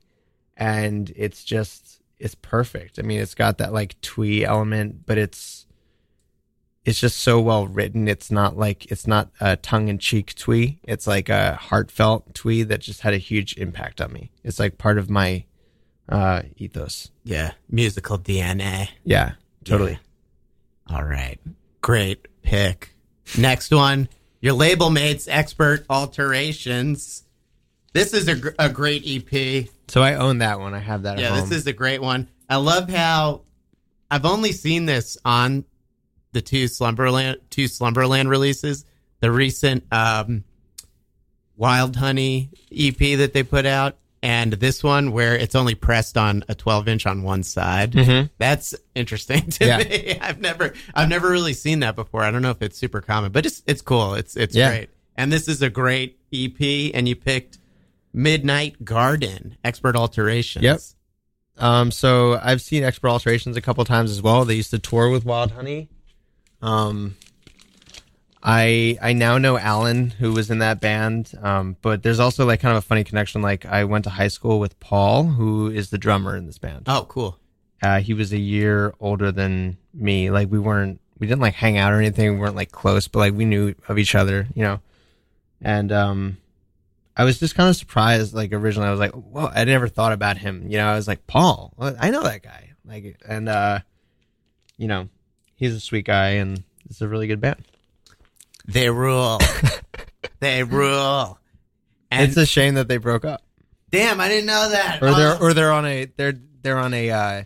And 0.58 1.12
it's 1.16 1.44
just 1.44 2.01
it's 2.22 2.36
perfect. 2.36 3.00
I 3.00 3.02
mean, 3.02 3.20
it's 3.20 3.36
got 3.36 3.58
that 3.58 3.74
like 3.74 4.00
twee 4.02 4.46
element, 4.46 5.06
but 5.06 5.18
it's 5.18 5.66
it's 6.86 7.00
just 7.00 7.20
so 7.20 7.40
well 7.40 7.68
written. 7.68 8.08
It's 8.08 8.32
not 8.32 8.58
like 8.58 8.92
it's 8.92 9.08
not 9.08 9.30
a 9.40 9.56
tongue 9.56 9.88
in 9.88 9.98
cheek 9.98 10.34
twee. 10.36 10.80
It's 10.84 11.08
like 11.08 11.30
a 11.30 11.56
heartfelt 11.56 12.34
twee 12.34 12.64
that 12.64 12.82
just 12.82 13.02
had 13.02 13.14
a 13.14 13.18
huge 13.18 13.58
impact 13.58 14.02
on 14.02 14.14
me. 14.14 14.32
It's 14.44 14.60
like 14.60 14.78
part 14.78 14.98
of 14.98 15.10
my 15.10 15.46
uh 16.10 16.44
ethos. 16.58 17.12
Yeah, 17.24 17.52
musical 17.70 18.18
DNA. 18.18 18.90
Yeah, 19.04 19.34
totally. 19.64 20.00
All 20.90 21.04
right. 21.04 21.40
Great 21.82 22.28
pick. 22.44 22.96
Next 23.38 23.72
one, 23.72 24.10
your 24.42 24.54
label 24.54 24.90
mates 24.90 25.28
expert 25.28 25.86
alterations. 25.90 27.24
This 27.94 28.14
is 28.14 28.28
a, 28.28 28.54
a 28.58 28.70
great 28.70 29.04
EP. 29.06 29.68
So 29.88 30.02
I 30.02 30.16
own 30.16 30.38
that 30.40 30.60
one. 30.60 30.74
I 30.74 30.80
have 30.80 31.04
that 31.04 31.20
Yeah, 31.20 31.26
at 31.28 31.32
home. 31.40 31.50
this 31.50 31.60
is 31.60 31.68
a 31.68 31.74
great 31.74 32.02
one. 32.02 32.30
I 32.50 32.56
love 32.58 32.90
how 32.90 33.42
I've 34.10 34.26
only 34.26 34.52
seen 34.54 34.86
this 34.86 35.18
on 35.26 35.66
the 36.32 36.42
two 36.42 36.68
Slumberland 36.68 37.38
two 37.50 37.68
Slumberland 37.68 38.30
releases. 38.30 38.86
The 39.20 39.32
recent 39.32 39.84
um, 39.92 40.44
Wild 41.58 41.96
Honey 41.96 42.50
EP 42.76 42.98
that 43.18 43.34
they 43.34 43.44
put 43.44 43.66
out, 43.66 43.98
and 44.24 44.54
this 44.54 44.84
one 44.84 45.12
where 45.12 45.36
it's 45.36 45.54
only 45.56 45.76
pressed 45.76 46.18
on 46.18 46.44
a 46.50 46.56
12 46.56 46.88
inch 46.88 47.06
on 47.06 47.22
one 47.24 47.44
side. 47.44 47.92
Mhm. 47.92 48.30
That's 48.38 48.74
interesting 48.96 49.50
to 49.52 49.66
Yeah. 49.66 49.78
me. 49.80 50.18
I've 50.22 50.40
never 50.40 50.74
I've 50.96 51.10
never 51.10 51.30
really 51.30 51.54
seen 51.54 51.82
that 51.82 51.96
before. 51.96 52.24
I 52.24 52.32
don't 52.32 52.42
know 52.42 52.52
if 52.52 52.62
it's 52.62 52.78
super 52.78 53.02
common, 53.02 53.32
but 53.32 53.46
it's 53.46 53.62
it's 53.68 53.82
cool. 53.82 54.14
It's 54.16 54.36
it's 54.38 54.56
Yeah. 54.56 54.70
great. 54.70 54.90
And 55.18 55.32
this 55.32 55.48
is 55.48 55.62
a 55.62 55.70
great 55.70 56.18
EP, 56.34 56.92
and 56.94 57.08
you 57.08 57.16
picked 57.16 57.58
Midnight 58.14 58.84
Garden 58.84 59.58
Expert 59.64 59.96
Alterations. 59.96 60.64
Yep. 60.64 60.80
Um, 61.58 61.92
so 61.92 62.40
I've 62.42 62.62
seen 62.62 62.84
Expert 62.84 63.10
Alterations 63.10 63.58
a 63.58 63.62
couple 63.62 63.84
times 63.86 64.12
as 64.12 64.22
well. 64.22 64.46
They 64.46 64.56
used 64.56 64.72
to 64.72 64.80
tour 64.80 65.10
with 65.10 65.26
Wild 65.26 65.52
Honey. 65.52 65.90
Um, 66.62 67.16
I 68.44 68.98
I 69.02 69.14
now 69.14 69.38
know 69.38 69.58
Alan, 69.58 70.10
who 70.12 70.34
was 70.34 70.50
in 70.50 70.60
that 70.60 70.80
band. 70.80 71.34
Um, 71.42 71.78
but 71.82 72.04
there's 72.04 72.20
also 72.20 72.46
like 72.46 72.60
kind 72.60 72.76
of 72.76 72.84
a 72.84 72.86
funny 72.86 73.04
connection. 73.04 73.42
Like 73.42 73.66
I 73.66 73.84
went 73.84 74.06
to 74.06 74.10
high 74.10 74.30
school 74.30 74.60
with 74.60 74.80
Paul, 74.80 75.26
who 75.26 75.70
is 75.70 75.90
the 75.90 75.98
drummer 75.98 76.36
in 76.36 76.48
this 76.48 76.58
band. 76.58 76.84
Oh, 76.88 77.06
cool. 77.08 77.38
Uh, 77.84 78.00
he 78.00 78.14
was 78.14 78.32
a 78.32 78.40
year 78.40 78.94
older 79.00 79.32
than 79.32 79.78
me. 79.94 80.30
Like 80.30 80.52
we 80.52 80.60
weren't, 80.60 81.00
we 81.20 81.28
didn't 81.28 81.42
like 81.42 81.56
hang 81.56 81.78
out 81.78 81.94
or 81.94 81.98
anything. 81.98 82.34
We 82.34 82.40
weren't 82.40 82.56
like 82.56 82.72
close, 82.72 83.08
but 83.08 83.20
like 83.20 83.34
we 83.34 83.46
knew 83.46 83.76
of 83.88 83.98
each 83.98 84.16
other, 84.16 84.48
you 84.54 84.64
know. 84.64 84.82
And 85.62 85.92
um, 85.92 86.38
I 87.16 87.24
was 87.24 87.40
just 87.40 87.56
kind 87.56 87.70
of 87.70 87.76
surprised. 87.76 88.34
Like 88.34 88.54
originally, 88.54 88.88
I 88.88 88.92
was 88.92 89.00
like, 89.00 89.12
"Well, 89.14 89.52
I 89.54 89.66
never 89.66 89.88
thought 89.88 90.14
about 90.14 90.38
him." 90.38 90.68
You 90.70 90.78
know, 90.78 90.88
I 90.88 90.96
was 90.96 91.08
like, 91.08 91.28
"Paul, 91.28 91.74
I 91.80 92.10
know 92.12 92.24
that 92.24 92.44
guy." 92.44 92.72
Like, 92.86 93.22
and 93.28 93.50
uh, 93.50 93.80
you 94.78 94.88
know, 94.88 95.10
he's 95.56 95.76
a 95.76 95.80
sweet 95.80 96.06
guy, 96.06 96.32
and 96.32 96.64
it's 96.90 97.02
a 97.02 97.08
really 97.08 97.28
good 97.28 97.42
band. 97.42 97.66
They 98.66 98.90
rule. 98.90 99.40
they 100.40 100.64
rule. 100.64 101.38
And 102.10 102.28
it's 102.28 102.38
a 102.38 102.46
shame 102.46 102.76
that 102.76 102.88
they 102.88 102.98
broke 102.98 103.24
up, 103.24 103.42
damn, 103.92 104.20
I 104.20 104.28
didn't 104.28 104.48
know 104.48 104.70
that. 104.70 105.02
or 105.02 105.14
they're 105.14 105.42
or 105.42 105.54
they're 105.54 105.72
on 105.72 105.86
a 105.86 106.06
they're 106.18 106.40
they're 106.62 106.78
on 106.78 106.94
a 106.94 107.10
uh, 107.12 107.44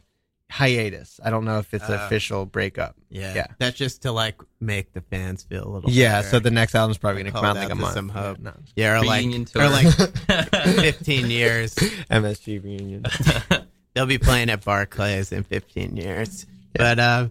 hiatus. 0.56 1.20
I 1.24 1.30
don't 1.30 1.44
know 1.46 1.60
if 1.60 1.74
it's 1.74 1.88
an 1.90 1.96
Uh, 2.00 2.06
official 2.06 2.46
breakup. 2.46 2.96
yeah, 3.10 3.34
yeah. 3.36 3.48
That's 3.60 3.78
just 3.78 4.04
to 4.04 4.12
like 4.12 4.36
make 4.62 4.94
the 4.94 5.02
fans 5.02 5.44
feel 5.44 5.68
a 5.68 5.70
little. 5.70 5.90
Yeah, 5.90 6.20
better. 6.20 6.28
so 6.30 6.40
the 6.40 6.52
next 6.52 6.76
album's 6.76 6.98
probably 6.98 7.24
going 7.24 7.34
to 7.34 7.38
come 7.38 7.46
out 7.46 7.56
like 7.58 7.70
a 7.72 7.76
month. 7.76 7.94
some 7.94 8.10
hope. 8.10 8.40
No, 8.40 8.54
yeah, 8.76 8.94
or 9.00 9.06
like 9.06 9.20
Reunion 9.20 9.46
tour. 9.46 9.64
or 9.64 9.70
like 9.70 9.88
fifteen 10.76 11.30
years. 11.30 11.76
MSG 11.76 12.64
reunion. 12.64 13.04
They'll 13.94 14.06
be 14.06 14.18
playing 14.18 14.50
at 14.50 14.64
Barclays 14.66 15.32
in 15.32 15.44
15 15.44 15.96
years. 15.96 16.46
But 16.74 17.00
uh, 17.00 17.30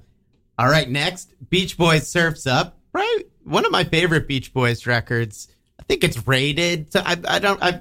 all 0.59 0.69
right, 0.69 0.89
next 0.89 1.33
Beach 1.51 1.77
Boys 1.77 2.09
Surfs 2.09 2.47
Up. 2.47 2.79
Right, 2.93 3.23
one 3.43 3.65
of 3.67 3.73
my 3.73 3.85
favorite 3.85 4.27
Beach 4.29 4.53
Boys 4.55 4.87
records. 4.87 5.49
I 5.79 5.83
think 5.83 6.05
it's 6.05 6.27
rated. 6.27 6.93
So 6.93 7.03
I, 7.05 7.17
I 7.29 7.39
don't 7.39 7.63
I 7.63 7.81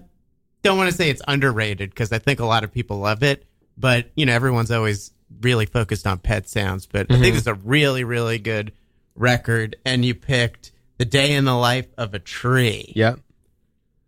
don't 0.64 0.78
want 0.78 0.90
to 0.90 0.96
say 0.96 1.10
it's 1.10 1.22
underrated 1.28 1.90
because 1.92 2.12
I 2.12 2.20
think 2.20 2.40
a 2.40 2.46
lot 2.46 2.64
of 2.64 2.74
people 2.74 2.98
love 3.00 3.24
it. 3.24 3.46
But 3.78 4.10
you 4.16 4.26
know, 4.26 4.34
everyone's 4.34 4.72
always 4.72 5.12
really 5.42 5.66
focused 5.66 6.06
on 6.08 6.20
Pet 6.20 6.48
Sounds. 6.48 6.86
But 6.86 7.12
I 7.12 7.20
think 7.20 7.36
it's 7.36 7.48
a 7.48 7.54
really 7.54 8.04
really 8.04 8.40
good 8.40 8.72
record. 9.16 9.76
And 9.86 10.04
you 10.04 10.16
picked 10.16 10.72
the 10.98 11.06
day 11.06 11.34
in 11.34 11.46
the 11.46 11.56
life 11.56 11.88
of 11.98 12.14
a 12.14 12.20
tree. 12.20 12.92
yep. 12.96 13.20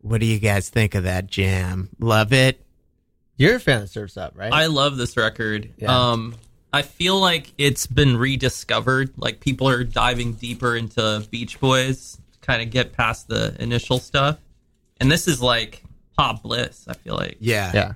What 0.02 0.20
do 0.22 0.28
you 0.28 0.40
guys 0.40 0.70
think 0.70 0.94
of 0.94 1.04
that 1.06 1.28
jam? 1.28 1.90
Love 2.00 2.32
it. 2.32 2.64
You're 3.38 3.56
a 3.56 3.60
fan 3.60 3.82
of 3.82 3.90
Surf's 3.90 4.18
Up, 4.18 4.34
right? 4.36 4.54
I 4.54 4.68
love 4.68 4.98
this 4.98 5.18
record. 5.18 5.72
Yeah. 5.78 6.12
Um, 6.12 6.36
I 6.72 6.84
feel 6.84 7.20
like 7.20 7.52
it's 7.58 7.88
been 7.88 8.16
rediscovered. 8.16 9.14
Like 9.18 9.40
people 9.40 9.68
are 9.68 9.84
diving 9.84 10.34
deeper 10.34 10.76
into 10.76 11.26
Beach 11.32 11.60
Boys 11.60 12.18
to 12.34 12.40
kind 12.40 12.62
of 12.62 12.70
get 12.70 12.94
past 12.94 13.28
the 13.28 13.56
initial 13.60 13.98
stuff. 13.98 14.38
And 15.02 15.12
this 15.12 15.28
is 15.28 15.42
like 15.42 15.84
pop 16.18 16.44
bliss. 16.44 16.86
I 16.88 16.94
feel 16.94 17.16
like 17.16 17.38
Yeah. 17.40 17.72
yeah. 17.74 17.94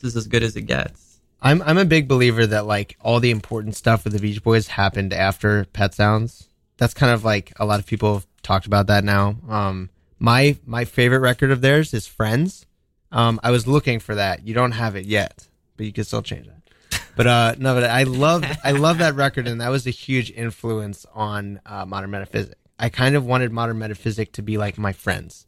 this 0.00 0.10
is 0.12 0.16
as 0.16 0.26
good 0.28 0.42
as 0.42 0.56
it 0.56 0.62
gets. 0.62 1.07
I'm 1.40 1.62
I'm 1.62 1.78
a 1.78 1.84
big 1.84 2.08
believer 2.08 2.46
that 2.46 2.66
like 2.66 2.96
all 3.00 3.20
the 3.20 3.30
important 3.30 3.76
stuff 3.76 4.04
with 4.04 4.12
the 4.12 4.18
Beach 4.18 4.42
Boys 4.42 4.68
happened 4.68 5.12
after 5.12 5.64
Pet 5.66 5.94
Sounds. 5.94 6.48
That's 6.76 6.94
kind 6.94 7.12
of 7.12 7.24
like 7.24 7.52
a 7.56 7.64
lot 7.64 7.80
of 7.80 7.86
people 7.86 8.14
have 8.14 8.26
talked 8.42 8.66
about 8.66 8.86
that 8.88 9.04
now. 9.04 9.36
Um, 9.48 9.90
my 10.18 10.56
my 10.66 10.84
favorite 10.84 11.20
record 11.20 11.50
of 11.50 11.60
theirs 11.60 11.94
is 11.94 12.06
Friends. 12.06 12.66
Um, 13.10 13.40
I 13.42 13.50
was 13.50 13.66
looking 13.66 14.00
for 14.00 14.14
that. 14.16 14.46
You 14.46 14.54
don't 14.54 14.72
have 14.72 14.96
it 14.96 15.06
yet, 15.06 15.48
but 15.76 15.86
you 15.86 15.92
can 15.92 16.04
still 16.04 16.22
change 16.22 16.46
that. 16.46 17.00
But 17.16 17.26
uh, 17.26 17.54
no, 17.58 17.74
but 17.74 17.84
I 17.84 18.02
love 18.04 18.44
I 18.64 18.72
love 18.72 18.98
that 18.98 19.14
record, 19.14 19.48
and 19.48 19.60
that 19.60 19.70
was 19.70 19.86
a 19.86 19.90
huge 19.90 20.30
influence 20.30 21.06
on 21.14 21.60
uh, 21.66 21.84
Modern 21.84 22.10
Metaphysic. 22.10 22.56
I 22.78 22.90
kind 22.90 23.16
of 23.16 23.26
wanted 23.26 23.52
Modern 23.52 23.78
Metaphysic 23.78 24.32
to 24.32 24.42
be 24.42 24.56
like 24.56 24.78
my 24.78 24.92
friends. 24.92 25.46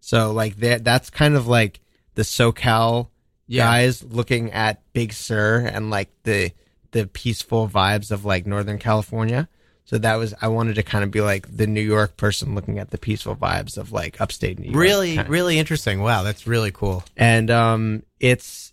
So 0.00 0.32
like 0.32 0.56
that 0.56 0.84
that's 0.84 1.10
kind 1.10 1.34
of 1.34 1.46
like 1.46 1.80
the 2.14 2.22
SoCal 2.22 3.08
Yeah. 3.46 3.64
guys 3.64 4.02
looking 4.02 4.52
at 4.52 4.80
Big 4.92 5.12
Sur 5.12 5.58
and 5.66 5.90
like 5.90 6.10
the 6.22 6.52
the 6.92 7.06
peaceful 7.06 7.68
vibes 7.68 8.10
of 8.10 8.24
like 8.24 8.46
Northern 8.46 8.78
California. 8.78 9.48
So 9.86 9.98
that 9.98 10.14
was 10.16 10.32
I 10.40 10.48
wanted 10.48 10.76
to 10.76 10.82
kind 10.82 11.04
of 11.04 11.10
be 11.10 11.20
like 11.20 11.54
the 11.54 11.66
New 11.66 11.80
York 11.82 12.16
person 12.16 12.54
looking 12.54 12.78
at 12.78 12.90
the 12.90 12.98
peaceful 12.98 13.36
vibes 13.36 13.76
of 13.76 13.92
like 13.92 14.20
upstate 14.20 14.58
New 14.58 14.66
York. 14.70 14.76
Really, 14.76 15.14
kinda. 15.16 15.30
really 15.30 15.58
interesting. 15.58 16.00
Wow, 16.00 16.22
that's 16.22 16.46
really 16.46 16.70
cool. 16.70 17.04
and 17.16 17.50
um 17.50 18.02
it's 18.20 18.72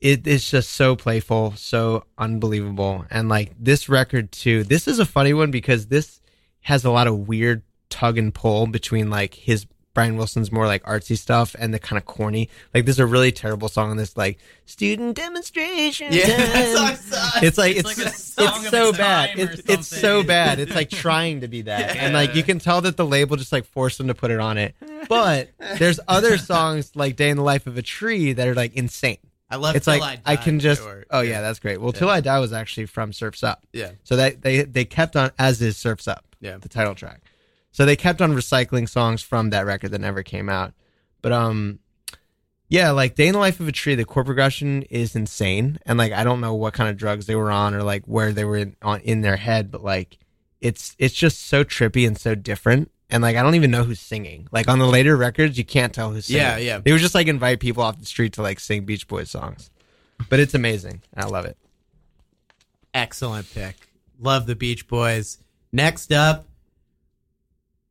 it 0.00 0.26
is 0.26 0.48
just 0.50 0.70
so 0.72 0.94
playful, 0.94 1.54
so 1.56 2.04
unbelievable. 2.18 3.04
And 3.10 3.28
like 3.28 3.52
this 3.58 3.88
record 3.88 4.30
too, 4.30 4.62
this 4.64 4.86
is 4.86 4.98
a 4.98 5.06
funny 5.06 5.32
one 5.34 5.50
because 5.50 5.86
this 5.86 6.20
has 6.60 6.84
a 6.84 6.90
lot 6.90 7.06
of 7.06 7.28
weird 7.28 7.62
tug 7.88 8.18
and 8.18 8.32
pull 8.34 8.66
between 8.66 9.08
like 9.10 9.34
his 9.34 9.66
Brian 9.96 10.18
Wilson's 10.18 10.52
more 10.52 10.66
like 10.66 10.82
artsy 10.84 11.16
stuff 11.16 11.56
and 11.58 11.72
the 11.72 11.78
kind 11.78 11.96
of 11.96 12.04
corny. 12.04 12.50
Like 12.74 12.84
there's 12.84 12.98
a 12.98 13.06
really 13.06 13.32
terrible 13.32 13.70
song 13.70 13.88
on 13.90 13.96
this 13.96 14.14
like 14.14 14.38
student 14.66 15.16
demonstration. 15.16 16.12
Yeah, 16.12 16.26
that 16.26 16.76
song 16.76 16.96
sucks. 16.96 17.42
It's 17.42 17.56
like 17.56 17.76
It's 17.76 17.88
it's 17.90 17.98
like 17.98 18.06
a 18.06 18.10
it's, 18.10 18.22
song 18.22 18.64
of 18.66 18.70
so 18.70 18.92
bad. 18.92 19.30
It's 19.38 19.62
it's 19.68 19.88
so 19.88 20.22
bad. 20.22 20.58
It's 20.60 20.74
like 20.74 20.90
trying 21.04 21.40
to 21.40 21.48
be 21.48 21.62
that, 21.62 21.96
and 21.96 22.12
like 22.12 22.34
you 22.34 22.42
can 22.42 22.58
tell 22.58 22.82
that 22.82 22.98
the 22.98 23.06
label 23.06 23.36
just 23.38 23.52
like 23.52 23.64
forced 23.64 23.96
them 23.96 24.08
to 24.08 24.14
put 24.14 24.30
it 24.30 24.38
on 24.38 24.58
it. 24.58 24.74
But 25.08 25.48
there's 25.78 25.98
other 26.06 26.36
songs 26.52 26.92
like 26.94 27.16
"Day 27.16 27.30
in 27.30 27.38
the 27.38 27.42
Life 27.42 27.66
of 27.66 27.78
a 27.78 27.82
Tree" 27.82 28.34
that 28.34 28.46
are 28.46 28.54
like 28.54 28.74
insane. 28.74 29.16
I 29.48 29.56
love. 29.56 29.76
It's 29.76 29.86
like 29.86 30.02
I, 30.02 30.20
I, 30.26 30.36
can 30.36 30.60
just. 30.60 30.82
or- 30.82 31.06
Oh 31.10 31.20
yeah, 31.22 31.40
that's 31.40 31.58
great. 31.60 31.80
Well, 31.80 31.92
"Till 31.92 32.10
I 32.10 32.20
Die" 32.20 32.38
was 32.38 32.52
actually 32.52 32.84
from 32.86 33.14
Surfs 33.14 33.42
Up. 33.42 33.64
yeah, 33.72 33.92
So 34.04 34.16
that 34.16 34.42
they 34.42 34.62
they 34.62 34.84
kept 34.84 35.16
on 35.16 35.30
as 35.38 35.62
is 35.62 35.76
Surfs 35.78 36.06
Up, 36.06 36.24
Yeah. 36.40 36.58
the 36.58 36.68
title 36.68 36.94
track. 36.94 37.20
So 37.76 37.84
they 37.84 37.94
kept 37.94 38.22
on 38.22 38.32
recycling 38.32 38.88
songs 38.88 39.20
from 39.20 39.50
that 39.50 39.66
record 39.66 39.90
that 39.90 40.00
never 40.00 40.22
came 40.22 40.48
out. 40.48 40.72
But 41.20 41.32
um 41.32 41.80
yeah, 42.70 42.92
like 42.92 43.16
Day 43.16 43.26
in 43.26 43.34
the 43.34 43.38
Life 43.38 43.60
of 43.60 43.68
a 43.68 43.72
Tree, 43.72 43.94
the 43.94 44.06
chord 44.06 44.24
progression 44.24 44.80
is 44.84 45.14
insane. 45.14 45.78
And 45.84 45.98
like 45.98 46.10
I 46.10 46.24
don't 46.24 46.40
know 46.40 46.54
what 46.54 46.72
kind 46.72 46.88
of 46.88 46.96
drugs 46.96 47.26
they 47.26 47.36
were 47.36 47.50
on 47.50 47.74
or 47.74 47.82
like 47.82 48.06
where 48.06 48.32
they 48.32 48.46
were 48.46 48.56
in, 48.56 48.76
on 48.80 49.00
in 49.00 49.20
their 49.20 49.36
head, 49.36 49.70
but 49.70 49.84
like 49.84 50.16
it's 50.62 50.96
it's 50.98 51.12
just 51.14 51.48
so 51.48 51.64
trippy 51.64 52.06
and 52.06 52.18
so 52.18 52.34
different. 52.34 52.90
And 53.10 53.22
like 53.22 53.36
I 53.36 53.42
don't 53.42 53.56
even 53.56 53.70
know 53.70 53.84
who's 53.84 54.00
singing. 54.00 54.48
Like 54.50 54.68
on 54.68 54.78
the 54.78 54.86
later 54.86 55.14
records, 55.14 55.58
you 55.58 55.64
can't 55.66 55.92
tell 55.92 56.12
who's 56.12 56.24
singing. 56.24 56.40
Yeah, 56.44 56.56
yeah. 56.56 56.78
They 56.78 56.92
would 56.92 57.02
just 57.02 57.14
like 57.14 57.26
invite 57.26 57.60
people 57.60 57.82
off 57.82 57.98
the 57.98 58.06
street 58.06 58.32
to 58.32 58.42
like 58.42 58.58
sing 58.58 58.86
Beach 58.86 59.06
Boys 59.06 59.30
songs. 59.30 59.70
But 60.30 60.40
it's 60.40 60.54
amazing. 60.54 61.02
I 61.14 61.26
love 61.26 61.44
it. 61.44 61.58
excellent 62.94 63.52
pick. 63.52 63.76
Love 64.18 64.46
the 64.46 64.56
Beach 64.56 64.88
Boys. 64.88 65.36
Next 65.72 66.10
up, 66.10 66.45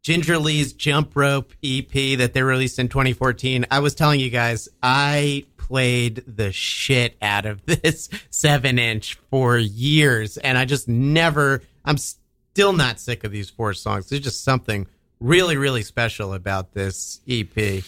Gingerlys 0.05 0.77
Jump 0.77 1.15
Rope 1.15 1.51
EP 1.63 1.89
that 2.19 2.33
they 2.33 2.43
released 2.43 2.77
in 2.77 2.89
2014. 2.89 3.65
I 3.71 3.79
was 3.79 3.95
telling 3.95 4.19
you 4.19 4.29
guys, 4.29 4.69
I 4.83 5.45
played 5.57 6.23
the 6.27 6.51
shit 6.51 7.17
out 7.23 7.47
of 7.47 7.65
this 7.65 8.07
seven 8.29 8.77
inch 8.77 9.15
for 9.31 9.57
years, 9.57 10.37
and 10.37 10.59
I 10.59 10.65
just 10.65 10.87
never. 10.87 11.63
I'm 11.83 11.97
still 11.97 12.71
not 12.71 12.99
sick 12.99 13.23
of 13.23 13.31
these 13.31 13.49
four 13.49 13.73
songs. 13.73 14.07
There's 14.07 14.21
just 14.21 14.43
something 14.43 14.85
really, 15.19 15.57
really 15.57 15.81
special 15.81 16.35
about 16.35 16.73
this 16.73 17.21
EP. 17.27 17.83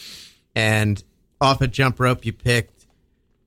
And 0.56 1.04
off 1.40 1.62
of 1.62 1.70
Jump 1.70 2.00
Rope, 2.00 2.26
you 2.26 2.34
picked 2.34 2.88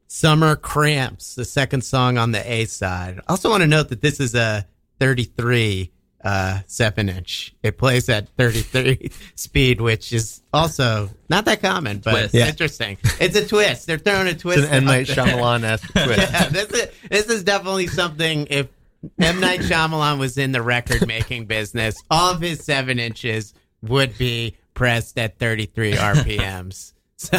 Summer 0.07 0.55
Cramps, 0.55 1.35
the 1.35 1.45
second 1.45 1.83
song 1.83 2.18
on 2.18 2.31
the 2.31 2.53
A 2.53 2.66
side. 2.66 3.18
I 3.27 3.33
also 3.33 3.51
want 3.51 3.62
to 3.62 3.66
note 3.66 3.89
that 3.89 4.01
this 4.01 4.21
is 4.21 4.37
a 4.37 4.64
33 5.01 5.91
uh, 6.23 6.61
7 6.66 7.09
inch. 7.09 7.55
It 7.62 7.79
plays 7.79 8.09
at 8.09 8.29
33 8.37 9.11
speed, 9.35 9.81
which 9.81 10.12
is 10.12 10.43
also 10.53 11.11
not 11.29 11.45
that 11.47 11.62
common, 11.62 11.99
but 11.99 12.12
Twist. 12.12 12.35
Yeah. 12.35 12.49
interesting. 12.49 12.99
It's 13.21 13.37
a 13.37 13.47
twist. 13.47 13.87
They're 13.87 13.99
throwing 13.99 14.29
a 14.29 14.35
twist. 14.35 14.59
It's 14.61 14.68
an 14.68 14.75
M 14.75 14.85
Night. 14.85 15.07
Shyamalan 15.07 15.62
esque 15.64 15.93
twist. 15.93 16.33
Yeah, 16.33 16.49
this 16.49 16.71
is, 16.71 16.89
this 17.09 17.27
is 17.27 17.45
definitely 17.45 17.87
something 17.87 18.47
if 18.51 18.68
M. 19.18 19.41
Night 19.41 19.61
Shyamalan 19.61 20.18
was 20.18 20.37
in 20.37 20.53
the 20.53 20.61
record 20.62 21.07
making 21.07 21.47
business, 21.47 21.97
all 22.11 22.35
of 22.35 22.41
his 22.41 22.64
seven 22.64 22.99
inches 22.99 23.55
would 23.83 24.16
be 24.18 24.57
pressed 24.75 25.18
at 25.18 25.39
33 25.39 25.95
RPMs. 25.95 26.93
So 27.31 27.37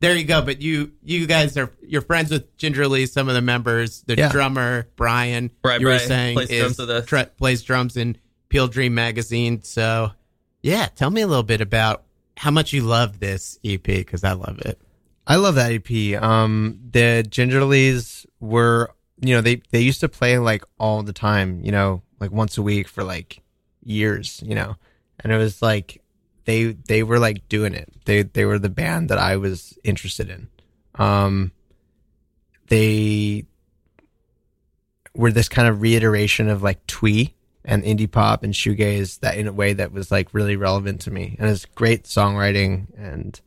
there 0.00 0.16
you 0.16 0.24
go. 0.24 0.40
But 0.40 0.62
you 0.62 0.92
you 1.02 1.26
guys 1.26 1.56
are 1.58 1.70
you're 1.86 2.00
friends 2.00 2.30
with 2.30 2.56
Ginger 2.56 2.88
Lee, 2.88 3.04
some 3.04 3.28
of 3.28 3.34
the 3.34 3.42
members, 3.42 4.02
the 4.06 4.16
Yeah. 4.16 4.30
drummer 4.30 4.88
Brian. 4.96 5.50
Right, 5.62 5.78
you 5.78 5.86
were 5.86 5.92
Brian 5.96 6.08
saying 6.08 6.34
plays 6.36 6.50
is 6.50 6.60
drums 6.60 6.78
with 6.78 6.90
us. 6.90 7.06
tr- 7.06 7.30
plays 7.36 7.62
drums 7.62 7.96
in 7.98 8.16
Peel 8.48 8.66
Dream 8.68 8.94
magazine. 8.94 9.62
So 9.62 10.12
yeah, 10.62 10.86
tell 10.86 11.10
me 11.10 11.20
a 11.20 11.26
little 11.26 11.42
bit 11.42 11.60
about 11.60 12.04
how 12.38 12.50
much 12.50 12.72
you 12.72 12.80
love 12.82 13.20
this 13.20 13.58
EP 13.62 13.82
because 13.82 14.24
I 14.24 14.32
love 14.32 14.58
it. 14.60 14.80
I 15.26 15.36
love 15.36 15.56
that 15.56 15.70
EP. 15.72 16.20
Um, 16.22 16.80
the 16.90 17.22
Gingerlys 17.28 18.24
were, 18.40 18.90
you 19.20 19.34
know, 19.34 19.42
they 19.42 19.60
they 19.70 19.80
used 19.80 20.00
to 20.00 20.08
play 20.08 20.38
like 20.38 20.64
all 20.78 21.02
the 21.02 21.12
time, 21.12 21.60
you 21.62 21.72
know, 21.72 22.02
like 22.20 22.30
once 22.32 22.56
a 22.56 22.62
week 22.62 22.88
for 22.88 23.04
like 23.04 23.42
years, 23.84 24.42
you 24.44 24.54
know, 24.54 24.76
and 25.22 25.30
it 25.30 25.36
was 25.36 25.60
like 25.60 25.99
they 26.50 26.64
they 26.88 27.02
were 27.04 27.20
like 27.20 27.48
doing 27.48 27.74
it. 27.74 27.88
They 28.04 28.22
they 28.22 28.44
were 28.44 28.58
the 28.58 28.68
band 28.68 29.08
that 29.10 29.18
I 29.18 29.36
was 29.36 29.78
interested 29.84 30.28
in. 30.28 30.48
Um, 30.96 31.52
they 32.66 33.44
were 35.14 35.30
this 35.30 35.48
kind 35.48 35.68
of 35.68 35.80
reiteration 35.80 36.48
of 36.48 36.62
like 36.62 36.84
twee 36.88 37.34
and 37.64 37.84
indie 37.84 38.10
pop 38.10 38.42
and 38.42 38.52
shoegaze 38.52 39.20
that 39.20 39.36
in 39.36 39.46
a 39.46 39.52
way 39.52 39.72
that 39.74 39.92
was 39.92 40.10
like 40.10 40.34
really 40.34 40.56
relevant 40.56 41.00
to 41.02 41.10
me. 41.12 41.36
And 41.38 41.48
it's 41.48 41.66
great 41.66 42.04
songwriting 42.04 42.86
and 42.96 43.40